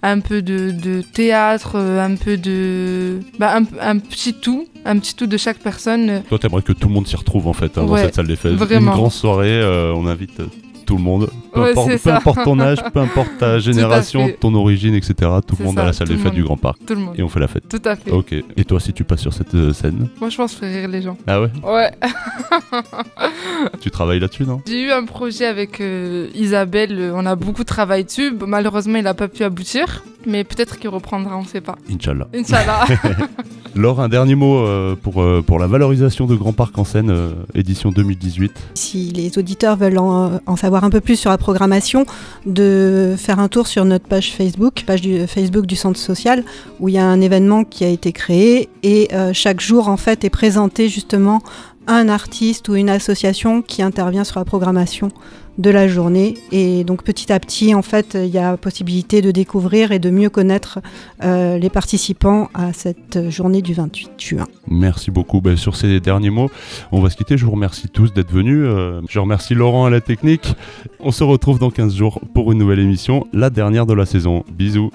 un 0.02 0.20
peu 0.20 0.42
de, 0.42 0.70
de 0.70 1.02
théâtre, 1.02 1.72
euh, 1.76 2.04
un 2.04 2.14
peu 2.16 2.36
de, 2.36 3.20
bah, 3.38 3.56
un, 3.56 3.64
un 3.80 3.98
petit 3.98 4.34
tout, 4.34 4.66
un 4.84 4.98
petit 4.98 5.14
tout 5.14 5.26
de 5.26 5.36
chaque 5.36 5.58
personne. 5.58 6.22
Toi, 6.28 6.38
t'aimerais 6.38 6.62
que 6.62 6.72
tout 6.72 6.88
le 6.88 6.94
monde 6.94 7.06
s'y 7.06 7.16
retrouve 7.16 7.46
en 7.48 7.52
fait 7.54 7.76
hein, 7.78 7.84
dans 7.86 7.96
cette 7.96 8.14
salle 8.14 8.26
des 8.26 8.36
fêtes. 8.36 8.52
vraiment. 8.54 8.92
Une 8.92 8.98
grande 8.98 9.12
soirée, 9.12 9.62
on 9.94 10.06
invite 10.06 10.40
tout 10.84 10.96
le 10.96 11.02
monde. 11.02 11.30
Peu, 11.52 11.60
Ouais, 11.60 11.70
importe, 12.10 12.36
peu 12.38 12.44
ton 12.44 12.58
âge, 12.60 12.78
peu 12.92 13.00
importe 13.00 13.30
ta 13.38 13.58
génération, 13.60 14.30
ton 14.40 14.54
origine, 14.54 14.94
etc. 14.94 15.14
Tout 15.46 15.56
le 15.58 15.64
monde 15.64 15.76
ça, 15.76 15.82
à 15.82 15.86
la 15.86 15.92
salle 15.92 16.08
des 16.08 16.16
fêtes 16.16 16.34
du 16.34 16.42
Grand 16.42 16.56
Parc. 16.56 16.78
Tout 16.86 16.94
le 16.94 17.00
monde. 17.00 17.14
Et 17.16 17.22
on 17.22 17.28
fait 17.28 17.40
la 17.40 17.48
fête. 17.48 17.68
Tout 17.68 17.82
à 17.84 17.96
fait. 17.96 18.10
Ok. 18.10 18.34
Et 18.56 18.64
toi, 18.64 18.80
si 18.80 18.92
tu 18.92 19.04
passes 19.04 19.20
sur 19.20 19.32
cette 19.32 19.54
euh, 19.54 19.72
scène 19.72 20.08
Moi, 20.20 20.30
je 20.30 20.36
pense 20.36 20.52
que 20.54 20.66
je 20.66 20.66
ferais 20.66 20.80
rire 20.80 20.88
les 20.88 21.02
gens. 21.02 21.16
Ah 21.26 21.40
ouais 21.40 21.50
Ouais. 21.62 21.90
Tu 23.80 23.90
travailles 23.90 24.20
là-dessus, 24.20 24.44
non 24.44 24.60
J'ai 24.66 24.82
eu 24.82 24.90
un 24.90 25.04
projet 25.04 25.46
avec 25.46 25.80
euh, 25.80 26.28
Isabelle, 26.34 26.96
euh, 26.98 27.12
on 27.14 27.24
a 27.26 27.36
beaucoup 27.36 27.64
travaillé 27.64 28.04
dessus. 28.04 28.32
Malheureusement, 28.46 28.98
il 28.98 29.04
n'a 29.04 29.14
pas 29.14 29.28
pu 29.28 29.42
aboutir, 29.44 30.04
mais 30.26 30.44
peut-être 30.44 30.78
qu'il 30.78 30.90
reprendra, 30.90 31.36
on 31.36 31.42
ne 31.42 31.46
sait 31.46 31.60
pas. 31.60 31.76
Inch'Allah. 31.90 32.28
Inch'Allah. 32.34 32.84
Laure, 33.76 34.00
un 34.00 34.08
dernier 34.08 34.36
mot 34.36 34.58
euh, 34.58 34.94
pour, 34.94 35.20
euh, 35.20 35.42
pour 35.44 35.58
la 35.58 35.66
valorisation 35.66 36.26
de 36.26 36.36
Grand 36.36 36.52
Parc 36.52 36.78
en 36.78 36.84
scène, 36.84 37.10
euh, 37.10 37.30
édition 37.54 37.90
2018. 37.90 38.52
Si 38.74 39.10
les 39.10 39.36
auditeurs 39.36 39.76
veulent 39.76 39.98
en, 39.98 40.38
en 40.46 40.56
savoir 40.56 40.83
un 40.84 40.90
peu 40.90 41.00
plus 41.00 41.16
sur 41.16 41.30
la 41.30 41.38
programmation, 41.38 42.06
de 42.46 43.14
faire 43.16 43.38
un 43.38 43.48
tour 43.48 43.66
sur 43.66 43.84
notre 43.84 44.06
page 44.06 44.32
Facebook, 44.32 44.84
page 44.86 45.00
du 45.00 45.26
Facebook 45.26 45.66
du 45.66 45.76
centre 45.76 45.98
social, 45.98 46.44
où 46.80 46.88
il 46.88 46.94
y 46.94 46.98
a 46.98 47.04
un 47.04 47.20
événement 47.20 47.64
qui 47.64 47.84
a 47.84 47.88
été 47.88 48.12
créé 48.12 48.68
et 48.82 49.08
euh, 49.12 49.32
chaque 49.32 49.60
jour 49.60 49.88
en 49.88 49.96
fait 49.96 50.24
est 50.24 50.30
présenté 50.30 50.88
justement 50.88 51.42
un 51.86 52.08
artiste 52.08 52.68
ou 52.68 52.76
une 52.76 52.88
association 52.88 53.62
qui 53.62 53.82
intervient 53.82 54.24
sur 54.24 54.38
la 54.38 54.44
programmation 54.44 55.10
de 55.58 55.70
la 55.70 55.88
journée. 55.88 56.34
Et 56.52 56.84
donc 56.84 57.02
petit 57.02 57.32
à 57.32 57.40
petit, 57.40 57.74
en 57.74 57.82
fait, 57.82 58.16
il 58.20 58.30
y 58.30 58.38
a 58.38 58.56
possibilité 58.56 59.22
de 59.22 59.30
découvrir 59.30 59.92
et 59.92 59.98
de 59.98 60.10
mieux 60.10 60.30
connaître 60.30 60.80
euh, 61.22 61.58
les 61.58 61.70
participants 61.70 62.48
à 62.54 62.72
cette 62.72 63.30
journée 63.30 63.62
du 63.62 63.74
28 63.74 64.10
juin. 64.18 64.46
Merci 64.68 65.10
beaucoup. 65.10 65.40
Ben, 65.40 65.56
sur 65.56 65.76
ces 65.76 66.00
derniers 66.00 66.30
mots, 66.30 66.50
on 66.92 67.00
va 67.00 67.10
se 67.10 67.16
quitter. 67.16 67.36
Je 67.36 67.44
vous 67.44 67.52
remercie 67.52 67.88
tous 67.88 68.12
d'être 68.12 68.32
venus. 68.32 68.64
Euh, 68.64 69.00
je 69.08 69.18
remercie 69.18 69.54
Laurent 69.54 69.86
à 69.86 69.90
la 69.90 70.00
technique. 70.00 70.54
On 71.00 71.12
se 71.12 71.24
retrouve 71.24 71.58
dans 71.58 71.70
15 71.70 71.94
jours 71.94 72.20
pour 72.34 72.52
une 72.52 72.58
nouvelle 72.58 72.80
émission, 72.80 73.26
la 73.32 73.50
dernière 73.50 73.86
de 73.86 73.94
la 73.94 74.06
saison. 74.06 74.44
Bisous. 74.52 74.90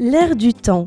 L'air 0.00 0.34
du 0.34 0.54
temps 0.54 0.86